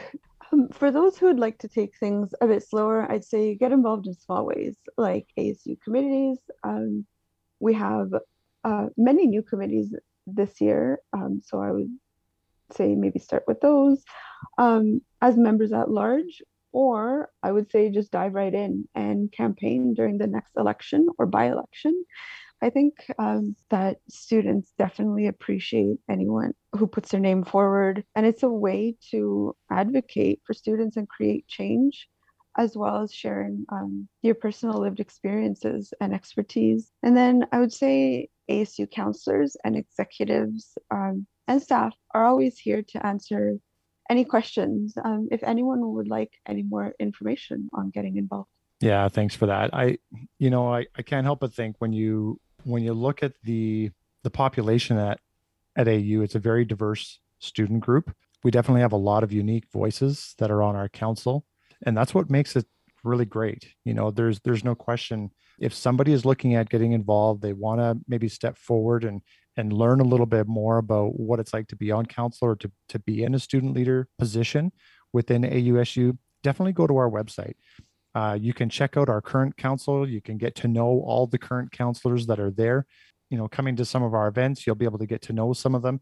um, 0.52 0.68
for 0.68 0.90
those 0.90 1.16
who 1.16 1.26
would 1.26 1.38
like 1.38 1.58
to 1.58 1.68
take 1.68 1.96
things 1.96 2.34
a 2.40 2.46
bit 2.46 2.62
slower, 2.62 3.10
I'd 3.10 3.24
say 3.24 3.54
get 3.54 3.72
involved 3.72 4.06
in 4.06 4.14
small 4.14 4.44
ways 4.44 4.76
like 4.96 5.28
ASU 5.38 5.80
committees. 5.80 6.38
Um, 6.64 7.06
we 7.60 7.74
have 7.74 8.08
uh, 8.64 8.86
many 8.96 9.26
new 9.26 9.42
committees 9.42 9.94
this 10.26 10.60
year, 10.60 11.00
um, 11.12 11.40
so 11.44 11.60
I 11.60 11.70
would 11.70 11.90
say 12.72 12.94
maybe 12.94 13.18
start 13.18 13.44
with 13.46 13.60
those 13.60 14.02
um, 14.58 15.02
as 15.20 15.36
members 15.36 15.72
at 15.72 15.90
large. 15.90 16.42
Or 16.74 17.28
I 17.42 17.52
would 17.52 17.70
say 17.70 17.90
just 17.90 18.12
dive 18.12 18.32
right 18.32 18.52
in 18.52 18.88
and 18.94 19.30
campaign 19.30 19.92
during 19.92 20.16
the 20.16 20.26
next 20.26 20.52
election 20.56 21.06
or 21.18 21.26
by 21.26 21.50
election. 21.50 22.06
I 22.62 22.70
think 22.70 22.94
um, 23.18 23.57
that 23.70 23.98
students 24.09 24.72
definitely 24.79 25.27
appreciate 25.27 25.98
anyone 26.09 26.53
who 26.72 26.87
puts 26.87 27.11
their 27.11 27.20
name 27.20 27.44
forward. 27.44 28.05
And 28.14 28.25
it's 28.25 28.44
a 28.44 28.48
way 28.48 28.94
to 29.11 29.57
advocate 29.70 30.40
for 30.46 30.55
students 30.55 30.96
and 30.96 31.09
create 31.09 31.48
change, 31.48 32.09
as 32.57 32.77
well 32.77 33.03
as 33.03 33.12
sharing 33.12 33.66
um, 33.70 34.09
your 34.22 34.37
personal 34.37 34.81
lived 34.81 35.01
experiences 35.01 35.92
and 36.01 36.14
expertise. 36.14 36.92
And 37.03 37.16
then 37.16 37.46
I 37.51 37.59
would 37.59 37.72
say 37.72 38.29
ASU 38.48 38.88
counselors 38.88 39.57
and 39.64 39.77
executives 39.77 40.79
um, 40.92 41.27
and 41.48 41.61
staff 41.61 41.94
are 42.14 42.25
always 42.25 42.59
here 42.59 42.83
to 42.83 43.05
answer 43.05 43.59
any 44.09 44.25
questions 44.25 44.94
um, 45.05 45.29
if 45.33 45.42
anyone 45.42 45.94
would 45.94 46.09
like 46.09 46.33
any 46.46 46.62
more 46.62 46.94
information 47.01 47.68
on 47.72 47.90
getting 47.90 48.16
involved. 48.16 48.48
Yeah, 48.81 49.09
thanks 49.09 49.35
for 49.37 49.46
that. 49.46 49.72
I, 49.72 49.98
you 50.38 50.51
know, 50.51 50.72
I, 50.72 50.87
I 50.96 51.03
can't 51.03 51.25
help 51.25 51.40
but 51.40 51.55
think 51.55 51.77
when 51.79 51.92
you 51.92 52.40
when 52.64 52.83
you 52.83 52.94
look 52.94 53.22
at 53.22 53.33
the 53.42 53.90
the 54.22 54.31
population 54.31 54.96
at 54.98 55.20
at 55.77 55.88
AU, 55.88 56.20
it's 56.22 56.35
a 56.35 56.40
very 56.40 56.64
diverse 56.64 57.20
student 57.38 57.81
group. 57.81 58.14
We 58.44 58.51
definitely 58.51 58.83
have 58.83 58.92
a 58.92 58.96
lot 58.96 59.25
of 59.25 59.33
unique 59.33 59.64
voices 59.72 60.35
that 60.38 60.51
are 60.51 60.62
on 60.62 60.77
our 60.77 60.88
council, 60.88 61.44
and 61.85 61.96
that's 61.96 62.14
what 62.14 62.31
makes 62.31 62.57
it 62.57 62.66
really 63.05 63.25
great. 63.25 63.68
You 63.85 63.94
know, 63.94 64.11
there's 64.11 64.40
there's 64.40 64.64
no 64.64 64.75
question 64.75 65.31
if 65.59 65.75
somebody 65.75 66.12
is 66.12 66.25
looking 66.25 66.55
at 66.55 66.68
getting 66.68 66.92
involved, 66.92 67.42
they 67.42 67.53
want 67.53 67.81
to 67.81 67.98
maybe 68.09 68.29
step 68.29 68.59
forward 68.59 69.05
and 69.05 69.22
and 69.57 69.72
learn 69.72 70.01
a 70.01 70.05
little 70.05 70.27
bit 70.27 70.46
more 70.48 70.79
about 70.79 71.18
what 71.20 71.38
it's 71.38 71.53
like 71.53 71.68
to 71.68 71.77
be 71.77 71.92
on 71.92 72.07
council 72.07 72.48
or 72.48 72.57
to 72.57 72.70
to 72.88 72.98
be 72.98 73.22
in 73.22 73.35
a 73.35 73.38
student 73.38 73.75
leader 73.75 74.09
position 74.18 74.72
within 75.12 75.42
AUSU. 75.42 76.16
Definitely 76.42 76.72
go 76.72 76.87
to 76.87 76.96
our 76.96 77.11
website. 77.11 77.55
Uh, 78.14 78.37
you 78.40 78.53
can 78.53 78.68
check 78.68 78.96
out 78.96 79.09
our 79.09 79.20
current 79.20 79.57
council. 79.57 80.09
You 80.09 80.20
can 80.20 80.37
get 80.37 80.55
to 80.57 80.68
know 80.68 81.03
all 81.07 81.27
the 81.27 81.38
current 81.38 81.72
counselors 81.72 82.27
that 82.27 82.38
are 82.38 82.51
there. 82.51 82.87
You 83.31 83.38
know, 83.38 83.48
coming 83.48 83.77
to 83.77 83.85
some 83.85 84.03
of 84.03 84.12
our 84.12 84.29
events, 84.29 84.66
you'll 84.66 84.77
be 84.77 84.85
able 84.85 84.98
to 84.98 85.07
get 85.07 85.22
to 85.22 85.33
know 85.33 85.55
some 85.55 85.75
of 85.75 85.83
them. 85.83 86.01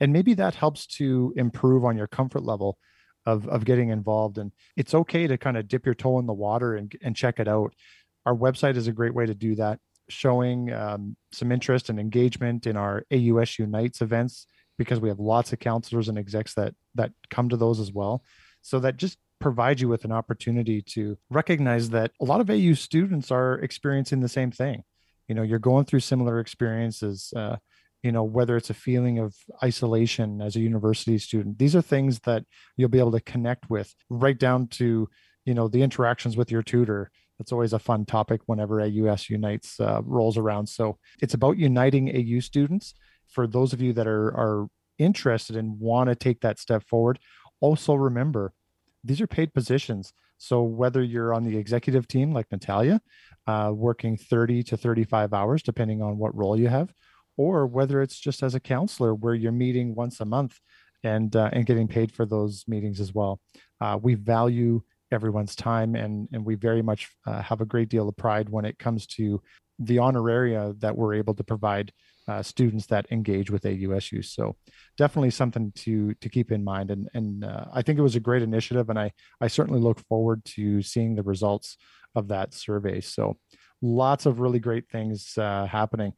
And 0.00 0.12
maybe 0.12 0.34
that 0.34 0.56
helps 0.56 0.86
to 0.98 1.32
improve 1.36 1.84
on 1.84 1.96
your 1.96 2.08
comfort 2.08 2.42
level 2.42 2.78
of, 3.24 3.46
of 3.48 3.64
getting 3.64 3.90
involved. 3.90 4.38
And 4.38 4.50
it's 4.76 4.94
okay 4.94 5.28
to 5.28 5.38
kind 5.38 5.56
of 5.56 5.68
dip 5.68 5.86
your 5.86 5.94
toe 5.94 6.18
in 6.18 6.26
the 6.26 6.32
water 6.32 6.74
and, 6.74 6.92
and 7.02 7.14
check 7.14 7.38
it 7.38 7.46
out. 7.46 7.74
Our 8.26 8.34
website 8.34 8.76
is 8.76 8.88
a 8.88 8.92
great 8.92 9.14
way 9.14 9.26
to 9.26 9.34
do 9.34 9.54
that, 9.56 9.78
showing 10.08 10.72
um, 10.72 11.16
some 11.32 11.52
interest 11.52 11.88
and 11.88 12.00
engagement 12.00 12.66
in 12.66 12.76
our 12.76 13.04
AUS 13.12 13.58
Unites 13.58 14.00
events 14.00 14.46
because 14.78 15.00
we 15.00 15.08
have 15.08 15.20
lots 15.20 15.52
of 15.52 15.60
counselors 15.60 16.08
and 16.08 16.18
execs 16.18 16.54
that 16.54 16.74
that 16.94 17.12
come 17.30 17.48
to 17.48 17.56
those 17.56 17.78
as 17.78 17.92
well. 17.92 18.24
So 18.62 18.80
that 18.80 18.96
just 18.96 19.18
provide 19.42 19.80
you 19.80 19.88
with 19.88 20.04
an 20.04 20.12
opportunity 20.12 20.80
to 20.80 21.18
recognize 21.28 21.90
that 21.90 22.12
a 22.20 22.24
lot 22.24 22.40
of 22.40 22.48
AU 22.48 22.74
students 22.74 23.30
are 23.30 23.54
experiencing 23.58 24.20
the 24.20 24.28
same 24.28 24.52
thing. 24.52 24.84
You 25.28 25.34
know, 25.34 25.42
you're 25.42 25.58
going 25.58 25.84
through 25.84 26.00
similar 26.00 26.38
experiences. 26.38 27.32
Uh, 27.36 27.56
you 28.02 28.12
know, 28.12 28.24
whether 28.24 28.56
it's 28.56 28.70
a 28.70 28.74
feeling 28.74 29.18
of 29.18 29.34
isolation 29.62 30.40
as 30.40 30.56
a 30.56 30.60
university 30.60 31.18
student, 31.18 31.58
these 31.58 31.76
are 31.76 31.82
things 31.82 32.20
that 32.20 32.44
you'll 32.76 32.88
be 32.88 32.98
able 32.98 33.12
to 33.12 33.20
connect 33.20 33.68
with, 33.68 33.94
right 34.08 34.38
down 34.38 34.68
to 34.68 35.08
you 35.44 35.54
know 35.54 35.68
the 35.68 35.82
interactions 35.82 36.36
with 36.36 36.50
your 36.50 36.62
tutor. 36.62 37.10
That's 37.38 37.52
always 37.52 37.72
a 37.72 37.78
fun 37.78 38.04
topic 38.04 38.40
whenever 38.46 38.80
AUS 38.80 39.28
Unites 39.28 39.80
uh, 39.80 40.00
rolls 40.04 40.38
around. 40.38 40.68
So 40.68 40.98
it's 41.20 41.34
about 41.34 41.58
uniting 41.58 42.08
AU 42.10 42.40
students. 42.40 42.94
For 43.28 43.46
those 43.46 43.72
of 43.72 43.80
you 43.80 43.92
that 43.94 44.06
are 44.06 44.28
are 44.36 44.68
interested 44.98 45.56
and 45.56 45.80
want 45.80 46.08
to 46.08 46.14
take 46.14 46.40
that 46.42 46.58
step 46.58 46.84
forward, 46.86 47.18
also 47.60 47.94
remember 47.94 48.52
these 49.04 49.20
are 49.20 49.26
paid 49.26 49.52
positions. 49.54 50.12
So 50.38 50.62
whether 50.62 51.02
you're 51.02 51.34
on 51.34 51.44
the 51.44 51.56
executive 51.56 52.08
team 52.08 52.32
like 52.32 52.46
Natalia, 52.50 53.00
uh, 53.46 53.70
working 53.74 54.16
30 54.16 54.62
to 54.64 54.76
35 54.76 55.32
hours, 55.32 55.62
depending 55.62 56.02
on 56.02 56.18
what 56.18 56.34
role 56.36 56.58
you 56.58 56.68
have, 56.68 56.92
or 57.36 57.66
whether 57.66 58.02
it's 58.02 58.18
just 58.18 58.42
as 58.42 58.54
a 58.54 58.60
counselor 58.60 59.14
where 59.14 59.34
you're 59.34 59.52
meeting 59.52 59.94
once 59.94 60.20
a 60.20 60.24
month 60.24 60.58
and 61.04 61.34
uh, 61.34 61.50
and 61.52 61.66
getting 61.66 61.88
paid 61.88 62.12
for 62.12 62.26
those 62.26 62.64
meetings 62.68 63.00
as 63.00 63.14
well. 63.14 63.40
Uh, 63.80 63.98
we 64.00 64.14
value 64.14 64.82
everyone's 65.10 65.54
time 65.54 65.94
and 65.94 66.28
and 66.32 66.44
we 66.44 66.54
very 66.54 66.82
much 66.82 67.10
uh, 67.26 67.42
have 67.42 67.60
a 67.60 67.66
great 67.66 67.88
deal 67.88 68.08
of 68.08 68.16
pride 68.16 68.48
when 68.48 68.64
it 68.64 68.78
comes 68.78 69.06
to 69.06 69.40
the 69.78 69.96
honoraria 69.96 70.78
that 70.80 70.96
we're 70.96 71.14
able 71.14 71.34
to 71.34 71.44
provide 71.44 71.92
uh, 72.28 72.42
students 72.42 72.86
that 72.86 73.06
engage 73.10 73.50
with 73.50 73.62
AUSU. 73.62 74.24
So 74.24 74.56
definitely 74.96 75.30
something 75.30 75.72
to 75.76 76.14
to 76.14 76.28
keep 76.28 76.52
in 76.52 76.64
mind. 76.64 76.90
And 76.90 77.08
and 77.14 77.44
uh, 77.44 77.66
I 77.72 77.82
think 77.82 77.98
it 77.98 78.02
was 78.02 78.16
a 78.16 78.20
great 78.20 78.42
initiative, 78.42 78.90
and 78.90 78.98
I 78.98 79.12
I 79.40 79.48
certainly 79.48 79.80
look 79.80 80.00
forward 80.08 80.44
to 80.56 80.82
seeing 80.82 81.14
the 81.14 81.22
results 81.22 81.76
of 82.14 82.28
that 82.28 82.54
survey. 82.54 83.00
So 83.00 83.38
lots 83.80 84.26
of 84.26 84.40
really 84.40 84.60
great 84.60 84.88
things 84.90 85.36
uh, 85.38 85.66
happening, 85.66 86.12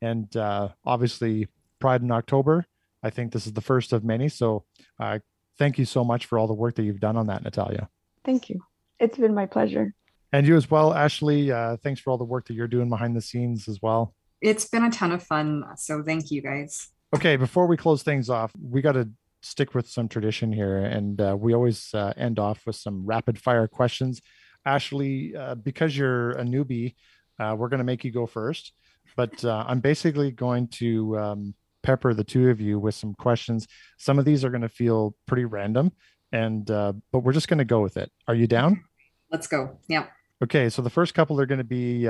and 0.00 0.34
uh, 0.36 0.68
obviously 0.84 1.48
Pride 1.80 2.02
in 2.02 2.10
October. 2.10 2.66
I 3.02 3.10
think 3.10 3.32
this 3.32 3.46
is 3.46 3.54
the 3.54 3.62
first 3.62 3.92
of 3.92 4.04
many. 4.04 4.28
So 4.28 4.64
uh, 5.00 5.20
thank 5.58 5.78
you 5.78 5.86
so 5.86 6.04
much 6.04 6.26
for 6.26 6.38
all 6.38 6.46
the 6.46 6.54
work 6.54 6.74
that 6.76 6.82
you've 6.82 7.00
done 7.00 7.16
on 7.16 7.26
that, 7.28 7.42
Natalia. 7.42 7.88
Thank 8.24 8.50
you. 8.50 8.60
It's 8.98 9.16
been 9.16 9.34
my 9.34 9.46
pleasure. 9.46 9.94
And 10.32 10.46
you 10.46 10.56
as 10.56 10.70
well, 10.70 10.92
Ashley. 10.92 11.50
Uh, 11.50 11.76
thanks 11.82 12.00
for 12.00 12.10
all 12.10 12.18
the 12.18 12.24
work 12.24 12.46
that 12.46 12.54
you're 12.54 12.68
doing 12.68 12.88
behind 12.88 13.16
the 13.16 13.22
scenes 13.22 13.66
as 13.66 13.80
well. 13.82 14.14
It's 14.40 14.66
been 14.66 14.84
a 14.84 14.90
ton 14.90 15.12
of 15.12 15.22
fun. 15.22 15.64
So 15.76 16.02
thank 16.02 16.30
you 16.30 16.42
guys. 16.42 16.88
Okay, 17.14 17.36
before 17.36 17.66
we 17.66 17.76
close 17.76 18.02
things 18.02 18.30
off, 18.30 18.52
we 18.62 18.80
got 18.80 18.92
to 18.92 19.08
stick 19.42 19.74
with 19.74 19.88
some 19.88 20.08
tradition 20.08 20.52
here, 20.52 20.78
and 20.78 21.20
uh, 21.20 21.36
we 21.38 21.54
always 21.54 21.92
uh, 21.94 22.12
end 22.16 22.38
off 22.38 22.64
with 22.66 22.76
some 22.76 23.04
rapid 23.04 23.38
fire 23.38 23.66
questions. 23.66 24.20
Ashley, 24.64 25.34
uh, 25.36 25.54
because 25.54 25.96
you're 25.96 26.32
a 26.32 26.42
newbie, 26.42 26.94
uh, 27.38 27.56
we're 27.58 27.68
going 27.68 27.78
to 27.78 27.84
make 27.84 28.04
you 28.04 28.12
go 28.12 28.26
first, 28.26 28.72
but 29.16 29.44
uh, 29.44 29.64
I'm 29.66 29.80
basically 29.80 30.30
going 30.30 30.68
to 30.68 31.18
um, 31.18 31.54
pepper 31.82 32.14
the 32.14 32.24
two 32.24 32.50
of 32.50 32.60
you 32.60 32.78
with 32.78 32.94
some 32.94 33.14
questions. 33.14 33.66
Some 33.98 34.18
of 34.18 34.24
these 34.24 34.44
are 34.44 34.50
going 34.50 34.62
to 34.62 34.68
feel 34.68 35.16
pretty 35.26 35.46
random, 35.46 35.92
and 36.32 36.70
uh, 36.70 36.92
but 37.10 37.20
we're 37.20 37.32
just 37.32 37.48
going 37.48 37.58
to 37.58 37.64
go 37.64 37.80
with 37.80 37.96
it. 37.96 38.12
Are 38.28 38.34
you 38.34 38.46
down? 38.46 38.84
Let's 39.32 39.46
go. 39.46 39.78
Yeah. 39.88 40.06
Okay, 40.42 40.68
so 40.68 40.82
the 40.82 40.90
first 40.90 41.14
couple 41.14 41.40
are 41.40 41.46
going 41.46 41.58
to 41.58 41.64
be 41.64 42.06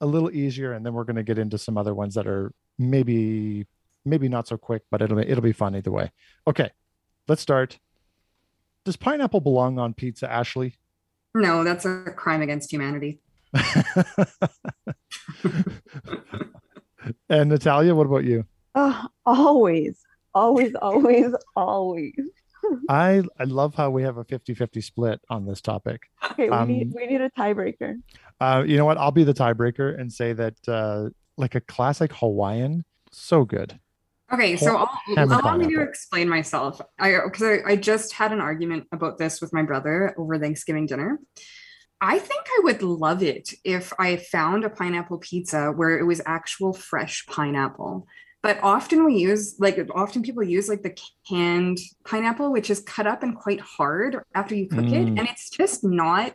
a 0.00 0.06
little 0.06 0.30
easier, 0.30 0.72
and 0.72 0.84
then 0.84 0.92
we're 0.92 1.04
going 1.04 1.16
to 1.16 1.22
get 1.22 1.38
into 1.38 1.58
some 1.58 1.76
other 1.76 1.94
ones 1.94 2.14
that 2.14 2.26
are 2.26 2.52
maybe 2.78 3.66
maybe 4.04 4.28
not 4.28 4.46
so 4.48 4.56
quick, 4.56 4.82
but 4.90 5.02
it'll 5.02 5.16
be, 5.16 5.28
it'll 5.28 5.42
be 5.42 5.52
fun 5.52 5.76
either 5.76 5.90
way. 5.90 6.10
Okay, 6.46 6.70
let's 7.26 7.42
start. 7.42 7.78
Does 8.84 8.96
pineapple 8.96 9.40
belong 9.40 9.78
on 9.78 9.92
pizza, 9.94 10.30
Ashley? 10.30 10.76
No, 11.34 11.62
that's 11.62 11.84
a 11.84 12.04
crime 12.16 12.40
against 12.42 12.72
humanity. 12.72 13.20
and 17.28 17.50
Natalia, 17.50 17.94
what 17.94 18.06
about 18.06 18.24
you? 18.24 18.44
Uh, 18.74 19.08
always, 19.26 20.00
always, 20.34 20.74
always, 20.76 21.34
always. 21.54 22.30
I 22.88 23.22
I 23.38 23.44
love 23.44 23.74
how 23.74 23.90
we 23.90 24.02
have 24.02 24.16
a 24.16 24.24
50-50 24.24 24.82
split 24.82 25.20
on 25.28 25.46
this 25.46 25.60
topic. 25.60 26.02
Okay, 26.32 26.48
we 26.50 26.56
um, 26.56 26.68
need 26.68 26.92
we 26.94 27.06
need 27.06 27.20
a 27.20 27.30
tiebreaker. 27.30 27.94
Uh, 28.40 28.64
you 28.66 28.76
know 28.76 28.84
what? 28.84 28.98
I'll 28.98 29.10
be 29.10 29.24
the 29.24 29.34
tiebreaker 29.34 29.98
and 29.98 30.12
say 30.12 30.32
that 30.32 30.56
uh, 30.68 31.10
like 31.36 31.54
a 31.54 31.60
classic 31.60 32.12
Hawaiian, 32.12 32.84
so 33.10 33.44
good. 33.44 33.78
Okay, 34.30 34.56
so 34.56 34.76
I'll, 34.76 34.90
allow 35.16 35.56
me 35.56 35.74
to 35.74 35.80
explain 35.80 36.28
myself. 36.28 36.80
I 36.98 37.18
because 37.24 37.42
I, 37.42 37.72
I 37.72 37.76
just 37.76 38.12
had 38.12 38.32
an 38.32 38.40
argument 38.40 38.86
about 38.92 39.16
this 39.16 39.40
with 39.40 39.54
my 39.54 39.62
brother 39.62 40.14
over 40.18 40.38
Thanksgiving 40.38 40.86
dinner. 40.86 41.18
I 42.00 42.18
think 42.18 42.44
I 42.46 42.60
would 42.64 42.82
love 42.82 43.22
it 43.22 43.50
if 43.64 43.92
I 43.98 44.16
found 44.16 44.64
a 44.64 44.70
pineapple 44.70 45.18
pizza 45.18 45.72
where 45.72 45.98
it 45.98 46.04
was 46.04 46.20
actual 46.26 46.72
fresh 46.72 47.26
pineapple. 47.26 48.06
But 48.42 48.60
often 48.62 49.04
we 49.04 49.16
use 49.16 49.56
like 49.58 49.78
often 49.94 50.22
people 50.22 50.42
use 50.42 50.68
like 50.68 50.82
the 50.82 50.96
canned 51.28 51.78
pineapple, 52.04 52.52
which 52.52 52.70
is 52.70 52.80
cut 52.80 53.06
up 53.06 53.22
and 53.22 53.36
quite 53.36 53.60
hard 53.60 54.22
after 54.34 54.54
you 54.54 54.68
cook 54.68 54.84
mm. 54.84 54.92
it, 54.92 55.18
and 55.18 55.20
it's 55.20 55.50
just 55.50 55.82
not. 55.82 56.34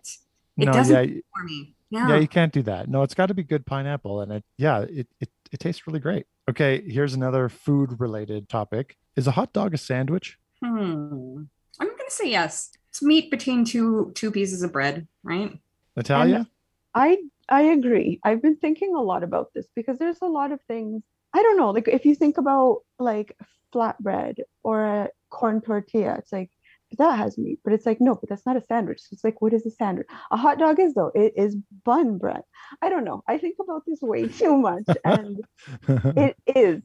It 0.57 0.65
no, 0.65 0.73
doesn't 0.73 1.09
yeah, 1.09 1.21
for 1.35 1.43
me. 1.45 1.75
Yeah. 1.89 2.09
yeah, 2.09 2.15
you 2.17 2.27
can't 2.27 2.51
do 2.51 2.61
that. 2.63 2.89
No, 2.89 3.03
it's 3.03 3.13
got 3.13 3.27
to 3.27 3.33
be 3.33 3.43
good 3.43 3.65
pineapple, 3.65 4.21
and 4.21 4.33
it 4.33 4.43
yeah, 4.57 4.81
it 4.81 5.07
it 5.21 5.29
it 5.51 5.59
tastes 5.59 5.87
really 5.87 5.99
great. 5.99 6.25
Okay, 6.49 6.83
here's 6.85 7.13
another 7.13 7.47
food 7.47 7.99
related 7.99 8.49
topic. 8.49 8.97
Is 9.15 9.27
a 9.27 9.31
hot 9.31 9.53
dog 9.53 9.73
a 9.73 9.77
sandwich? 9.77 10.37
Hmm. 10.61 11.43
I'm 11.79 11.87
going 11.87 11.97
to 12.07 12.11
say 12.11 12.29
yes. 12.29 12.71
It's 12.89 13.01
meat 13.01 13.31
between 13.31 13.63
two 13.63 14.11
two 14.15 14.31
pieces 14.31 14.61
of 14.61 14.73
bread, 14.73 15.07
right? 15.23 15.57
Natalia? 15.95 16.35
And 16.35 16.47
I 16.93 17.17
I 17.49 17.61
agree. 17.63 18.19
I've 18.23 18.41
been 18.41 18.57
thinking 18.57 18.95
a 18.95 19.01
lot 19.01 19.23
about 19.23 19.53
this 19.53 19.67
because 19.75 19.97
there's 19.97 20.21
a 20.21 20.27
lot 20.27 20.51
of 20.51 20.61
things. 20.67 21.03
I 21.33 21.41
don't 21.41 21.57
know, 21.57 21.71
like 21.71 21.87
if 21.87 22.05
you 22.05 22.15
think 22.15 22.37
about 22.37 22.81
like 22.99 23.37
flatbread 23.73 24.39
or 24.63 24.85
a 24.85 25.09
corn 25.29 25.61
tortilla, 25.61 26.15
it's 26.19 26.31
like 26.31 26.51
that 26.97 27.17
has 27.17 27.37
meat, 27.37 27.59
but 27.63 27.73
it's 27.73 27.85
like, 27.85 27.99
no, 27.99 28.15
but 28.15 28.29
that's 28.29 28.45
not 28.45 28.57
a 28.57 28.61
sandwich. 28.61 29.01
So 29.01 29.09
it's 29.11 29.23
like, 29.23 29.41
what 29.41 29.53
is 29.53 29.65
a 29.65 29.71
sandwich? 29.71 30.07
A 30.31 30.37
hot 30.37 30.59
dog 30.59 30.79
is 30.79 30.93
though, 30.93 31.11
it 31.15 31.33
is 31.35 31.55
bun 31.83 32.17
bread. 32.17 32.41
I 32.81 32.89
don't 32.89 33.03
know. 33.03 33.23
I 33.27 33.37
think 33.37 33.57
about 33.59 33.83
this 33.85 34.01
way 34.01 34.27
too 34.27 34.57
much 34.57 34.85
and 35.03 35.41
it 36.17 36.35
is. 36.47 36.83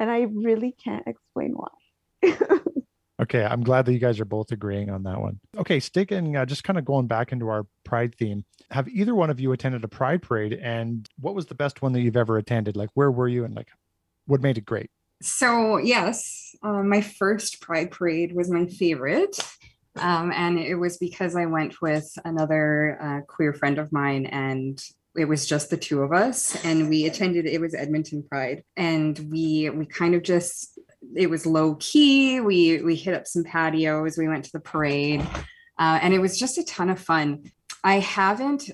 And 0.00 0.10
I 0.10 0.22
really 0.32 0.72
can't 0.72 1.06
explain 1.06 1.54
why. 1.54 1.68
okay. 3.20 3.44
I'm 3.44 3.62
glad 3.62 3.86
that 3.86 3.92
you 3.92 3.98
guys 3.98 4.20
are 4.20 4.24
both 4.24 4.52
agreeing 4.52 4.90
on 4.90 5.02
that 5.04 5.20
one. 5.20 5.40
Okay. 5.56 5.80
Sticking, 5.80 6.36
uh, 6.36 6.46
just 6.46 6.64
kind 6.64 6.78
of 6.78 6.84
going 6.84 7.06
back 7.06 7.32
into 7.32 7.48
our 7.48 7.66
pride 7.84 8.14
theme. 8.14 8.44
Have 8.70 8.88
either 8.88 9.14
one 9.14 9.30
of 9.30 9.40
you 9.40 9.52
attended 9.52 9.84
a 9.84 9.88
pride 9.88 10.22
parade 10.22 10.52
and 10.52 11.08
what 11.20 11.34
was 11.34 11.46
the 11.46 11.54
best 11.54 11.82
one 11.82 11.92
that 11.92 12.00
you've 12.00 12.16
ever 12.16 12.38
attended? 12.38 12.76
Like, 12.76 12.90
where 12.94 13.10
were 13.10 13.28
you 13.28 13.44
and 13.44 13.54
like, 13.54 13.68
what 14.26 14.42
made 14.42 14.58
it 14.58 14.66
great? 14.66 14.90
so 15.20 15.78
yes, 15.78 16.54
uh, 16.62 16.82
my 16.82 17.00
first 17.00 17.60
Pride 17.60 17.90
Parade 17.90 18.34
was 18.34 18.50
my 18.50 18.66
favorite. 18.66 19.38
Um, 19.96 20.30
and 20.32 20.58
it 20.58 20.76
was 20.76 20.96
because 20.96 21.34
I 21.34 21.46
went 21.46 21.80
with 21.82 22.08
another 22.24 22.98
uh, 23.00 23.20
queer 23.26 23.52
friend 23.52 23.78
of 23.78 23.92
mine, 23.92 24.26
and 24.26 24.80
it 25.16 25.24
was 25.24 25.44
just 25.44 25.70
the 25.70 25.76
two 25.76 26.02
of 26.02 26.12
us, 26.12 26.64
and 26.64 26.88
we 26.88 27.06
attended. 27.06 27.46
It 27.46 27.60
was 27.60 27.74
Edmonton 27.74 28.22
Pride, 28.22 28.62
and 28.76 29.18
we 29.30 29.70
we 29.70 29.86
kind 29.86 30.14
of 30.14 30.22
just 30.22 30.77
it 31.14 31.30
was 31.30 31.46
low 31.46 31.76
key. 31.76 32.40
We 32.40 32.82
we 32.82 32.96
hit 32.96 33.14
up 33.14 33.26
some 33.26 33.44
patios. 33.44 34.18
We 34.18 34.28
went 34.28 34.44
to 34.46 34.52
the 34.52 34.60
parade, 34.60 35.20
uh, 35.78 35.98
and 36.02 36.12
it 36.12 36.18
was 36.18 36.38
just 36.38 36.58
a 36.58 36.64
ton 36.64 36.90
of 36.90 36.98
fun. 36.98 37.50
I 37.84 38.00
haven't 38.00 38.70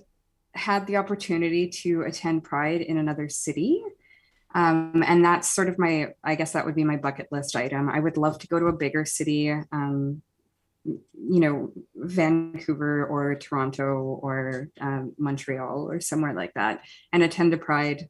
had 0.54 0.86
the 0.86 0.96
opportunity 0.96 1.68
to 1.68 2.02
attend 2.02 2.44
Pride 2.44 2.80
in 2.80 2.96
another 2.96 3.28
city. 3.28 3.82
Um, 4.54 5.02
and 5.04 5.24
that's 5.24 5.48
sort 5.48 5.68
of 5.68 5.80
my, 5.80 6.14
I 6.22 6.36
guess 6.36 6.52
that 6.52 6.64
would 6.64 6.76
be 6.76 6.84
my 6.84 6.96
bucket 6.96 7.26
list 7.32 7.56
item. 7.56 7.88
I 7.88 7.98
would 7.98 8.16
love 8.16 8.38
to 8.38 8.46
go 8.46 8.60
to 8.60 8.66
a 8.66 8.72
bigger 8.72 9.04
city, 9.04 9.50
um, 9.50 10.22
you 10.84 11.40
know, 11.40 11.72
Vancouver 11.96 13.04
or 13.04 13.34
Toronto 13.34 14.20
or 14.22 14.68
um, 14.80 15.12
Montreal 15.18 15.90
or 15.90 16.00
somewhere 16.00 16.34
like 16.34 16.54
that, 16.54 16.82
and 17.12 17.22
attend 17.22 17.52
a 17.52 17.56
Pride 17.56 18.08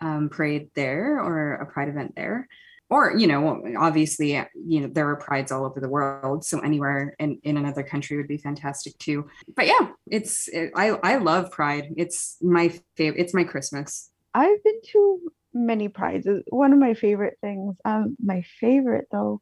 um, 0.00 0.28
parade 0.28 0.68
there 0.74 1.18
or 1.18 1.54
a 1.54 1.66
Pride 1.66 1.88
event 1.88 2.14
there. 2.16 2.48
Or, 2.92 3.16
you 3.16 3.26
know, 3.26 3.62
obviously, 3.78 4.32
you 4.54 4.80
know, 4.80 4.86
there 4.86 5.08
are 5.08 5.16
prides 5.16 5.50
all 5.50 5.64
over 5.64 5.80
the 5.80 5.88
world. 5.88 6.44
So 6.44 6.60
anywhere 6.60 7.16
in, 7.18 7.40
in 7.42 7.56
another 7.56 7.82
country 7.82 8.18
would 8.18 8.28
be 8.28 8.36
fantastic 8.36 8.98
too. 8.98 9.30
But 9.56 9.66
yeah, 9.66 9.92
it's, 10.10 10.46
it, 10.48 10.72
I, 10.76 10.90
I 11.02 11.16
love 11.16 11.50
Pride. 11.50 11.94
It's 11.96 12.36
my 12.42 12.68
favorite. 12.98 13.18
It's 13.18 13.32
my 13.32 13.44
Christmas. 13.44 14.10
I've 14.34 14.62
been 14.62 14.78
to 14.92 15.20
many 15.54 15.88
prides 15.88 16.26
One 16.50 16.74
of 16.74 16.78
my 16.78 16.92
favorite 16.92 17.38
things. 17.40 17.76
Um, 17.86 18.14
my 18.22 18.44
favorite 18.60 19.06
though, 19.10 19.40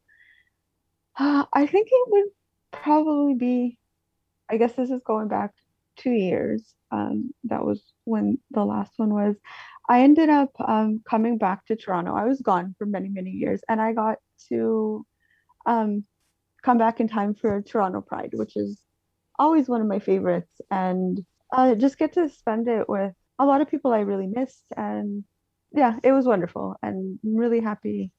uh, 1.19 1.47
I 1.53 1.67
think 1.67 1.89
it 1.91 2.09
would 2.09 2.29
probably 2.71 3.35
be. 3.35 3.79
I 4.49 4.59
guess 4.59 4.75
this 4.75 4.91
is 4.91 5.03
going 5.05 5.27
back 5.27 5.51
two 5.97 6.13
years. 6.13 6.73
Um, 6.93 7.35
that 7.45 7.65
was 7.65 7.83
when 8.05 8.39
the 8.53 8.65
last 8.65 8.93
one 8.97 9.13
was. 9.13 9.35
I 9.91 10.03
ended 10.03 10.31
up 10.31 10.53
um, 10.67 11.03
coming 11.05 11.37
back 11.37 11.67
to 11.67 11.77
Toronto. 11.77 12.15
I 12.15 12.25
was 12.25 12.41
gone 12.41 12.75
for 12.79 12.87
many, 12.87 13.09
many 13.09 13.31
years, 13.31 13.61
and 13.69 13.83
I 13.83 13.93
got 13.93 14.19
to 14.49 15.05
um, 15.67 16.05
come 16.63 16.79
back 16.79 17.01
in 17.01 17.09
time 17.09 17.35
for 17.35 17.61
Toronto 17.61 18.01
Pride, 18.01 18.31
which 18.33 18.57
is 18.57 18.81
always 19.39 19.69
one 19.69 19.81
of 19.81 19.89
my 19.89 19.99
favorites, 19.99 20.61
and 20.71 21.19
uh, 21.53 21.75
just 21.75 21.99
get 21.99 22.13
to 22.13 22.29
spend 22.29 22.69
it 22.69 22.89
with 22.89 23.13
a 23.41 23.45
lot 23.45 23.61
of 23.61 23.69
people 23.69 23.93
I 23.93 24.01
really 24.01 24.29
missed 24.29 24.65
and 24.77 25.25
yeah, 25.73 25.99
it 26.03 26.13
was 26.13 26.27
wonderful. 26.27 26.77
And 26.83 27.19
I'm 27.25 27.37
really 27.37 27.61
happy 27.61 28.11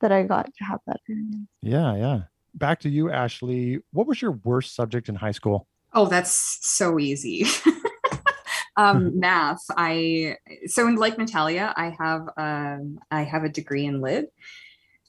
that 0.00 0.12
I 0.12 0.24
got 0.24 0.46
to 0.46 0.64
have 0.64 0.80
that 0.86 0.96
experience. 0.96 1.48
Yeah, 1.62 1.96
yeah. 1.96 2.20
Back 2.54 2.80
to 2.80 2.90
you, 2.90 3.10
Ashley. 3.10 3.80
What 3.92 4.06
was 4.06 4.20
your 4.20 4.32
worst 4.32 4.74
subject 4.74 5.08
in 5.08 5.14
high 5.14 5.30
school? 5.30 5.66
Oh, 5.94 6.06
that's 6.06 6.58
so 6.62 6.98
easy. 6.98 7.46
um, 8.76 9.18
math. 9.18 9.62
I 9.76 10.36
so 10.66 10.84
like 10.84 11.18
Natalia, 11.18 11.72
I 11.76 11.96
have 11.98 12.28
um, 12.36 12.98
I 13.10 13.22
have 13.22 13.44
a 13.44 13.48
degree 13.48 13.86
in 13.86 14.00
lit. 14.00 14.32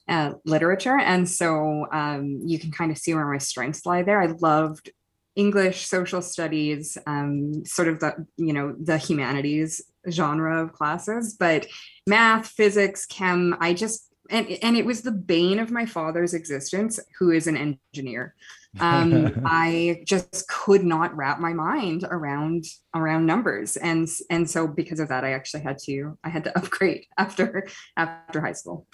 uh, 0.08 0.32
literature. 0.44 0.98
And 0.98 1.28
so 1.28 1.86
um, 1.92 2.40
you 2.44 2.58
can 2.58 2.70
kind 2.70 2.90
of 2.90 2.98
see 2.98 3.14
where 3.14 3.26
my 3.26 3.38
strengths 3.38 3.86
lie 3.86 4.02
there. 4.02 4.20
I 4.20 4.26
loved 4.26 4.90
English, 5.34 5.86
social 5.86 6.22
studies, 6.22 6.96
um, 7.06 7.64
sort 7.64 7.88
of 7.88 8.00
the, 8.00 8.26
you 8.36 8.52
know, 8.52 8.74
the 8.78 8.98
humanities 8.98 9.82
genre 10.10 10.62
of 10.62 10.72
classes, 10.72 11.34
but 11.34 11.66
math, 12.06 12.48
physics, 12.48 13.06
chem, 13.06 13.56
I 13.60 13.74
just, 13.74 14.12
and, 14.30 14.46
and 14.62 14.76
it 14.76 14.86
was 14.86 15.02
the 15.02 15.10
bane 15.10 15.58
of 15.58 15.70
my 15.70 15.86
father's 15.86 16.34
existence, 16.34 17.00
who 17.18 17.30
is 17.30 17.46
an 17.46 17.78
engineer. 17.94 18.34
Um, 18.80 19.42
I 19.44 20.02
just 20.04 20.48
could 20.48 20.84
not 20.84 21.14
wrap 21.16 21.40
my 21.40 21.52
mind 21.52 22.04
around 22.10 22.64
around 22.94 23.26
numbers, 23.26 23.76
and 23.76 24.08
and 24.30 24.48
so 24.48 24.66
because 24.66 25.00
of 25.00 25.08
that, 25.08 25.24
I 25.24 25.32
actually 25.32 25.62
had 25.62 25.78
to 25.84 26.18
I 26.24 26.28
had 26.28 26.44
to 26.44 26.58
upgrade 26.58 27.06
after 27.18 27.66
after 27.96 28.40
high 28.40 28.52
school. 28.52 28.86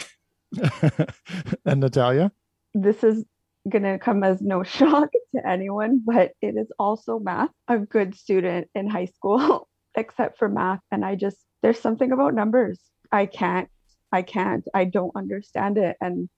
and 1.64 1.80
Natalia? 1.80 2.32
This 2.74 3.02
is 3.04 3.24
going 3.68 3.82
to 3.82 3.98
come 3.98 4.24
as 4.24 4.40
no 4.40 4.62
shock 4.62 5.10
to 5.34 5.46
anyone, 5.46 6.02
but 6.04 6.32
it 6.40 6.56
is 6.56 6.72
also 6.78 7.18
math. 7.18 7.50
A 7.68 7.78
good 7.78 8.14
student 8.14 8.68
in 8.74 8.88
high 8.88 9.06
school, 9.06 9.68
except 9.94 10.38
for 10.38 10.48
math. 10.48 10.80
And 10.90 11.04
I 11.04 11.14
just, 11.14 11.38
there's 11.62 11.80
something 11.80 12.12
about 12.12 12.34
numbers. 12.34 12.78
I 13.12 13.26
can't, 13.26 13.68
I 14.12 14.22
can't, 14.22 14.66
I 14.74 14.84
don't 14.84 15.14
understand 15.14 15.78
it. 15.78 15.96
And 16.00 16.28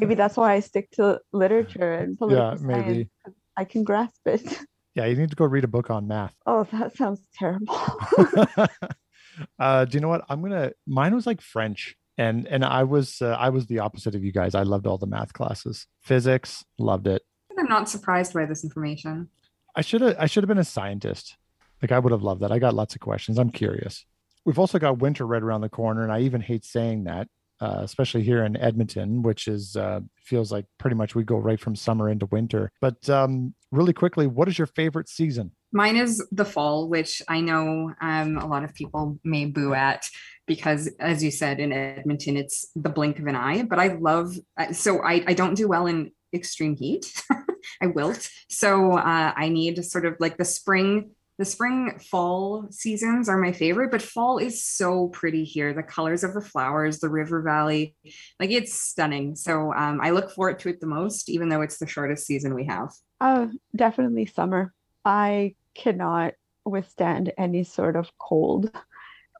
maybe 0.00 0.14
that's 0.14 0.36
why 0.36 0.54
I 0.54 0.60
stick 0.60 0.90
to 0.92 1.20
literature 1.32 1.94
and 1.94 2.18
political 2.18 2.58
yeah, 2.58 2.82
maybe. 2.82 3.10
I 3.56 3.64
can 3.64 3.84
grasp 3.84 4.26
it. 4.26 4.58
Yeah, 4.96 5.04
you 5.04 5.14
need 5.14 5.28
to 5.28 5.36
go 5.36 5.44
read 5.44 5.62
a 5.62 5.68
book 5.68 5.90
on 5.90 6.08
math. 6.08 6.34
Oh, 6.46 6.66
that 6.72 6.96
sounds 6.96 7.20
terrible. 7.34 7.68
uh, 9.58 9.84
do 9.84 9.90
you 9.92 10.00
know 10.00 10.08
what? 10.08 10.24
I'm 10.30 10.40
gonna. 10.40 10.72
Mine 10.86 11.14
was 11.14 11.26
like 11.26 11.42
French 11.42 11.94
and 12.18 12.46
and 12.46 12.64
i 12.64 12.82
was 12.82 13.20
uh, 13.22 13.36
i 13.38 13.48
was 13.48 13.66
the 13.66 13.78
opposite 13.78 14.14
of 14.14 14.24
you 14.24 14.32
guys 14.32 14.54
i 14.54 14.62
loved 14.62 14.86
all 14.86 14.98
the 14.98 15.06
math 15.06 15.32
classes 15.32 15.86
physics 16.00 16.64
loved 16.78 17.06
it 17.06 17.22
i'm 17.58 17.66
not 17.66 17.88
surprised 17.88 18.34
by 18.34 18.44
this 18.44 18.64
information 18.64 19.28
i 19.74 19.80
should 19.80 20.00
have 20.00 20.16
i 20.18 20.26
should 20.26 20.42
have 20.42 20.48
been 20.48 20.58
a 20.58 20.64
scientist 20.64 21.36
like 21.82 21.92
i 21.92 21.98
would 21.98 22.12
have 22.12 22.22
loved 22.22 22.40
that 22.40 22.52
i 22.52 22.58
got 22.58 22.74
lots 22.74 22.94
of 22.94 23.00
questions 23.00 23.38
i'm 23.38 23.50
curious 23.50 24.04
we've 24.44 24.58
also 24.58 24.78
got 24.78 24.98
winter 24.98 25.26
right 25.26 25.42
around 25.42 25.60
the 25.60 25.68
corner 25.68 26.02
and 26.02 26.12
i 26.12 26.20
even 26.20 26.40
hate 26.40 26.64
saying 26.64 27.04
that 27.04 27.28
uh, 27.60 27.80
especially 27.82 28.22
here 28.22 28.44
in 28.44 28.56
Edmonton, 28.56 29.22
which 29.22 29.48
is 29.48 29.76
uh, 29.76 30.00
feels 30.18 30.52
like 30.52 30.66
pretty 30.78 30.96
much 30.96 31.14
we 31.14 31.24
go 31.24 31.36
right 31.36 31.60
from 31.60 31.74
summer 31.74 32.08
into 32.08 32.26
winter. 32.26 32.70
But 32.80 33.08
um, 33.08 33.54
really 33.70 33.92
quickly, 33.92 34.26
what 34.26 34.48
is 34.48 34.58
your 34.58 34.66
favorite 34.66 35.08
season? 35.08 35.52
Mine 35.72 35.96
is 35.96 36.24
the 36.30 36.44
fall, 36.44 36.88
which 36.88 37.22
I 37.28 37.40
know 37.40 37.92
um, 38.00 38.38
a 38.38 38.46
lot 38.46 38.64
of 38.64 38.74
people 38.74 39.18
may 39.24 39.46
boo 39.46 39.74
at 39.74 40.08
because, 40.46 40.88
as 41.00 41.22
you 41.22 41.30
said, 41.30 41.58
in 41.60 41.72
Edmonton, 41.72 42.36
it's 42.36 42.66
the 42.76 42.88
blink 42.88 43.18
of 43.18 43.26
an 43.26 43.36
eye. 43.36 43.62
But 43.62 43.78
I 43.78 43.88
love, 43.88 44.36
uh, 44.56 44.72
so 44.72 45.02
I, 45.02 45.24
I 45.26 45.34
don't 45.34 45.54
do 45.54 45.68
well 45.68 45.86
in 45.86 46.12
extreme 46.32 46.76
heat. 46.76 47.12
I 47.82 47.86
wilt. 47.86 48.30
So 48.48 48.92
uh, 48.92 49.32
I 49.36 49.48
need 49.48 49.84
sort 49.84 50.06
of 50.06 50.16
like 50.20 50.36
the 50.36 50.44
spring 50.44 51.10
the 51.38 51.44
spring 51.44 51.98
fall 51.98 52.66
seasons 52.70 53.28
are 53.28 53.36
my 53.36 53.52
favorite 53.52 53.90
but 53.90 54.00
fall 54.00 54.38
is 54.38 54.64
so 54.64 55.08
pretty 55.08 55.44
here. 55.44 55.74
The 55.74 55.82
colors 55.82 56.24
of 56.24 56.34
the 56.34 56.40
flowers 56.40 56.98
the 56.98 57.10
river 57.10 57.42
valley 57.42 57.94
like 58.40 58.50
it's 58.50 58.72
stunning. 58.72 59.36
So 59.36 59.72
um, 59.74 60.00
i 60.02 60.10
look 60.10 60.30
forward 60.30 60.58
to 60.60 60.70
it 60.70 60.80
the 60.80 60.86
most 60.86 61.28
even 61.28 61.48
though 61.48 61.62
it's 61.62 61.78
the 61.78 61.86
shortest 61.86 62.26
season 62.26 62.54
we 62.54 62.64
have. 62.66 62.92
Uh, 63.20 63.48
definitely 63.74 64.26
summer. 64.26 64.72
I 65.04 65.54
cannot 65.74 66.34
withstand 66.64 67.32
any 67.38 67.64
sort 67.64 67.96
of 67.96 68.10
cold. 68.18 68.70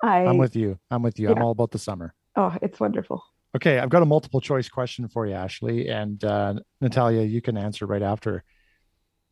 I, 0.02 0.26
i'm 0.26 0.38
with 0.38 0.54
you. 0.54 0.78
I'm 0.90 1.02
with 1.02 1.18
you. 1.18 1.28
Yeah. 1.28 1.36
i'm 1.36 1.42
all 1.42 1.52
about 1.52 1.70
the 1.70 1.78
summer. 1.78 2.14
Oh 2.36 2.54
it's 2.60 2.78
wonderful. 2.78 3.24
Okay 3.56 3.78
i've 3.78 3.88
got 3.88 4.02
a 4.02 4.06
multiple 4.06 4.42
choice 4.42 4.68
question 4.68 5.08
for 5.08 5.26
you 5.26 5.32
ashley 5.32 5.88
and 5.88 6.22
uh, 6.24 6.54
natalia 6.82 7.22
you 7.22 7.40
can 7.40 7.56
answer 7.56 7.86
right 7.86 8.02
after. 8.02 8.44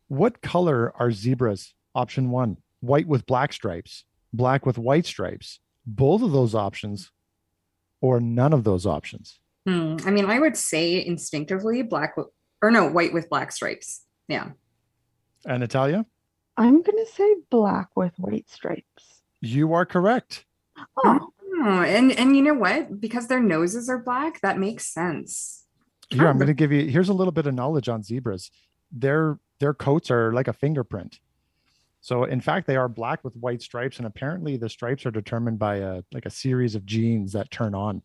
What 0.09 0.41
color 0.43 0.93
are 0.99 1.11
zebras 1.11 1.75
Option 1.95 2.31
one, 2.31 2.59
white 2.81 3.07
with 3.07 3.27
black 3.27 3.53
stripes, 3.53 4.05
black 4.33 4.67
with 4.67 4.79
white 4.79 5.07
stripes. 5.07 5.61
Both 5.87 6.23
of 6.23 6.33
those 6.33 6.55
options, 6.55 7.11
or 8.01 8.21
none 8.21 8.53
of 8.53 8.65
those 8.65 8.87
options. 8.87 9.39
Hmm. 9.67 9.97
I 10.05 10.11
mean, 10.11 10.27
I 10.27 10.39
would 10.39 10.57
say 10.57 11.05
instinctively 11.05 11.83
black 11.83 12.17
with, 12.17 12.29
or 12.63 12.71
no, 12.71 12.87
white 12.91 13.13
with 13.13 13.29
black 13.29 13.53
stripes. 13.53 14.03
Yeah. 14.29 14.51
And 15.47 15.61
Natalia? 15.61 16.07
I'm 16.57 16.83
going 16.83 17.05
to 17.05 17.13
say 17.13 17.37
black 17.51 17.89
with 17.97 18.13
white 18.17 18.49
stripes. 18.49 19.23
You 19.41 19.73
are 19.75 19.85
correct. 19.85 20.45
Oh. 21.05 21.29
oh. 21.63 21.83
and 21.83 22.13
and 22.13 22.37
you 22.37 22.43
know 22.43 22.55
what? 22.55 23.01
Because 23.01 23.27
their 23.27 23.43
noses 23.43 23.89
are 23.89 23.99
black, 23.99 24.41
that 24.41 24.59
makes 24.59 24.87
sense. 24.87 25.65
Here, 26.11 26.29
I'm 26.29 26.37
going 26.37 26.49
to 26.49 26.55
give 26.55 26.73
you. 26.73 26.87
Here's 26.87 27.09
a 27.09 27.15
little 27.15 27.33
bit 27.33 27.47
of 27.47 27.55
knowledge 27.55 27.89
on 27.89 28.03
zebras. 28.03 28.51
Their 28.93 29.39
their 29.61 29.75
coats 29.75 30.11
are 30.11 30.33
like 30.33 30.49
a 30.49 30.53
fingerprint. 30.53 31.21
So 32.05 32.25
in 32.25 32.43
fact, 32.43 32.67
they 32.67 32.77
are 32.77 32.87
black 32.87 33.25
with 33.25 33.35
white 33.35 33.63
stripes, 33.63 33.97
and 33.97 34.07
apparently 34.07 34.59
the 34.59 34.69
stripes 34.69 35.07
are 35.07 35.11
determined 35.11 35.59
by 35.59 35.77
a 35.77 36.03
like 36.13 36.27
a 36.27 36.31
series 36.31 36.75
of 36.75 36.85
genes 36.85 37.33
that 37.33 37.51
turn 37.51 37.75
on 37.75 38.03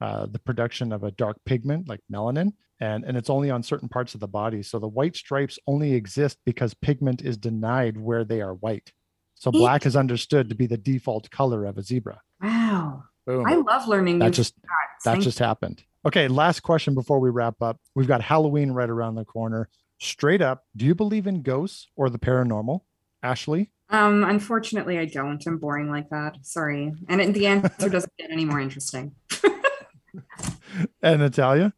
uh, 0.00 0.24
the 0.24 0.38
production 0.38 0.90
of 0.90 1.04
a 1.04 1.10
dark 1.10 1.36
pigment 1.44 1.86
like 1.86 2.00
melanin, 2.10 2.54
and 2.80 3.04
and 3.04 3.14
it's 3.14 3.28
only 3.28 3.50
on 3.50 3.62
certain 3.62 3.90
parts 3.90 4.14
of 4.14 4.20
the 4.20 4.26
body. 4.26 4.62
So 4.62 4.78
the 4.78 4.88
white 4.88 5.16
stripes 5.16 5.58
only 5.66 5.92
exist 5.92 6.38
because 6.46 6.72
pigment 6.72 7.20
is 7.20 7.36
denied 7.36 7.98
where 7.98 8.24
they 8.24 8.40
are 8.40 8.54
white. 8.54 8.90
So 9.34 9.50
black 9.50 9.84
is 9.84 9.96
understood 9.96 10.48
to 10.48 10.54
be 10.54 10.66
the 10.66 10.78
default 10.78 11.30
color 11.30 11.66
of 11.66 11.76
a 11.76 11.82
zebra. 11.82 12.22
Wow. 12.40 13.04
Boom. 13.26 13.44
I 13.46 13.56
love 13.56 13.86
learning 13.86 14.20
that 14.20 14.32
just 14.32 14.54
facts. 14.54 15.04
that 15.04 15.10
Thank 15.12 15.24
just 15.24 15.38
happened. 15.38 15.84
Okay, 16.06 16.26
last 16.26 16.60
question 16.60 16.94
before 16.94 17.18
we 17.18 17.28
wrap 17.28 17.60
up. 17.60 17.78
We've 17.94 18.08
got 18.08 18.22
Halloween 18.22 18.70
right 18.70 18.88
around 18.88 19.16
the 19.16 19.26
corner. 19.26 19.68
Straight 20.00 20.40
up, 20.40 20.64
do 20.74 20.86
you 20.86 20.94
believe 20.94 21.26
in 21.26 21.42
ghosts 21.42 21.88
or 21.96 22.08
the 22.08 22.18
paranormal? 22.18 22.80
Ashley? 23.22 23.70
Um, 23.90 24.24
unfortunately, 24.24 24.98
I 24.98 25.04
don't. 25.04 25.44
I'm 25.46 25.58
boring 25.58 25.90
like 25.90 26.08
that. 26.10 26.38
Sorry. 26.42 26.92
And 27.08 27.34
the 27.34 27.46
answer 27.46 27.88
doesn't 27.90 28.12
get 28.18 28.30
any 28.30 28.44
more 28.44 28.60
interesting. 28.60 29.14
and 31.02 31.20
Natalia? 31.20 31.72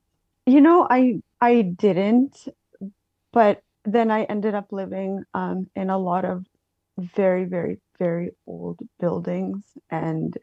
You 0.46 0.60
know, 0.60 0.86
I 0.88 1.20
I 1.40 1.62
didn't, 1.62 2.48
but 3.32 3.62
then 3.84 4.10
I 4.10 4.24
ended 4.24 4.54
up 4.54 4.72
living 4.72 5.24
um, 5.34 5.68
in 5.74 5.90
a 5.90 5.98
lot 5.98 6.24
of 6.24 6.44
very, 6.98 7.44
very, 7.44 7.80
very 7.98 8.30
old 8.46 8.78
buildings, 9.00 9.64
and 9.90 10.36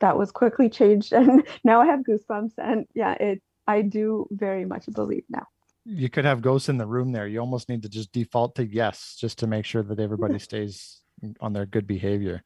that 0.00 0.18
was 0.18 0.30
quickly 0.30 0.68
changed. 0.68 1.12
And 1.14 1.46
now 1.64 1.80
I 1.80 1.86
have 1.86 2.00
goosebumps. 2.00 2.52
And 2.58 2.86
yeah, 2.94 3.14
it 3.14 3.42
I 3.66 3.80
do 3.80 4.26
very 4.30 4.66
much 4.66 4.84
believe 4.92 5.24
now 5.30 5.46
you 5.84 6.08
could 6.08 6.24
have 6.24 6.42
ghosts 6.42 6.68
in 6.68 6.78
the 6.78 6.86
room 6.86 7.12
there. 7.12 7.26
You 7.26 7.40
almost 7.40 7.68
need 7.68 7.82
to 7.82 7.88
just 7.88 8.12
default 8.12 8.54
to 8.56 8.66
yes, 8.66 9.16
just 9.18 9.38
to 9.38 9.46
make 9.46 9.64
sure 9.64 9.82
that 9.82 9.98
everybody 9.98 10.38
stays 10.50 11.00
on 11.40 11.52
their 11.52 11.66
good 11.66 11.86
behavior. 11.86 12.42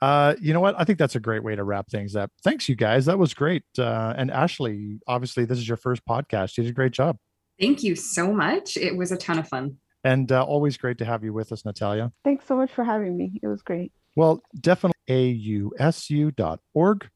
Uh, 0.00 0.34
you 0.40 0.52
know 0.52 0.60
what? 0.60 0.76
I 0.78 0.84
think 0.84 0.98
that's 0.98 1.16
a 1.16 1.20
great 1.20 1.42
way 1.42 1.56
to 1.56 1.64
wrap 1.64 1.88
things 1.90 2.14
up. 2.14 2.30
Thanks, 2.42 2.68
you 2.68 2.76
guys. 2.76 3.06
That 3.06 3.18
was 3.18 3.34
great. 3.34 3.64
Uh, 3.76 4.14
and 4.16 4.30
Ashley, 4.30 5.00
obviously, 5.08 5.44
this 5.44 5.58
is 5.58 5.66
your 5.66 5.76
first 5.76 6.04
podcast. 6.06 6.56
You 6.56 6.64
did 6.64 6.70
a 6.70 6.74
great 6.74 6.92
job. 6.92 7.16
Thank 7.60 7.82
you 7.82 7.96
so 7.96 8.32
much. 8.32 8.76
It 8.76 8.96
was 8.96 9.10
a 9.10 9.16
ton 9.16 9.38
of 9.38 9.48
fun. 9.48 9.78
And 10.04 10.30
uh, 10.30 10.44
always 10.44 10.76
great 10.76 10.98
to 10.98 11.04
have 11.04 11.24
you 11.24 11.32
with 11.32 11.50
us, 11.50 11.64
Natalia. 11.64 12.12
Thanks 12.24 12.46
so 12.46 12.56
much 12.56 12.70
for 12.70 12.84
having 12.84 13.16
me. 13.16 13.40
It 13.42 13.48
was 13.48 13.62
great. 13.62 13.92
Well, 14.14 14.42
definitely 14.60 14.94
ausu.org, 15.80 17.08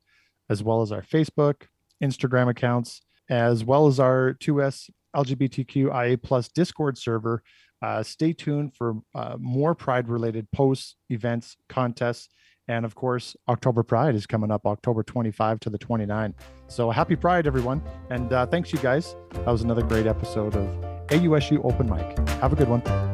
as 0.50 0.62
well 0.62 0.82
as 0.82 0.90
our 0.90 1.02
Facebook, 1.02 1.62
Instagram 2.02 2.50
accounts, 2.50 3.02
as 3.30 3.64
well 3.64 3.86
as 3.86 4.00
our 4.00 4.34
2S 4.40 4.90
LGBTQIA 5.14 6.22
plus 6.22 6.48
Discord 6.48 6.98
server. 6.98 7.42
Uh, 7.80 8.02
stay 8.02 8.32
tuned 8.32 8.74
for 8.74 8.94
uh, 9.14 9.36
more 9.38 9.74
Pride 9.74 10.08
related 10.08 10.50
posts, 10.52 10.96
events, 11.10 11.56
contests. 11.68 12.28
And 12.68 12.84
of 12.84 12.94
course, 12.94 13.36
October 13.48 13.82
Pride 13.82 14.14
is 14.14 14.24
coming 14.24 14.52
up 14.52 14.66
October 14.66 15.02
25 15.02 15.60
to 15.60 15.70
the 15.70 15.78
29. 15.78 16.34
So 16.68 16.90
happy 16.90 17.16
Pride, 17.16 17.46
everyone. 17.46 17.82
And 18.10 18.32
uh, 18.32 18.46
thanks, 18.46 18.72
you 18.72 18.78
guys. 18.78 19.16
That 19.32 19.46
was 19.46 19.62
another 19.62 19.82
great 19.82 20.06
episode 20.06 20.54
of 20.54 20.68
AUSU 21.08 21.64
Open 21.64 21.90
Mic. 21.90 22.16
Have 22.40 22.52
a 22.52 22.56
good 22.56 22.68
one. 22.68 23.11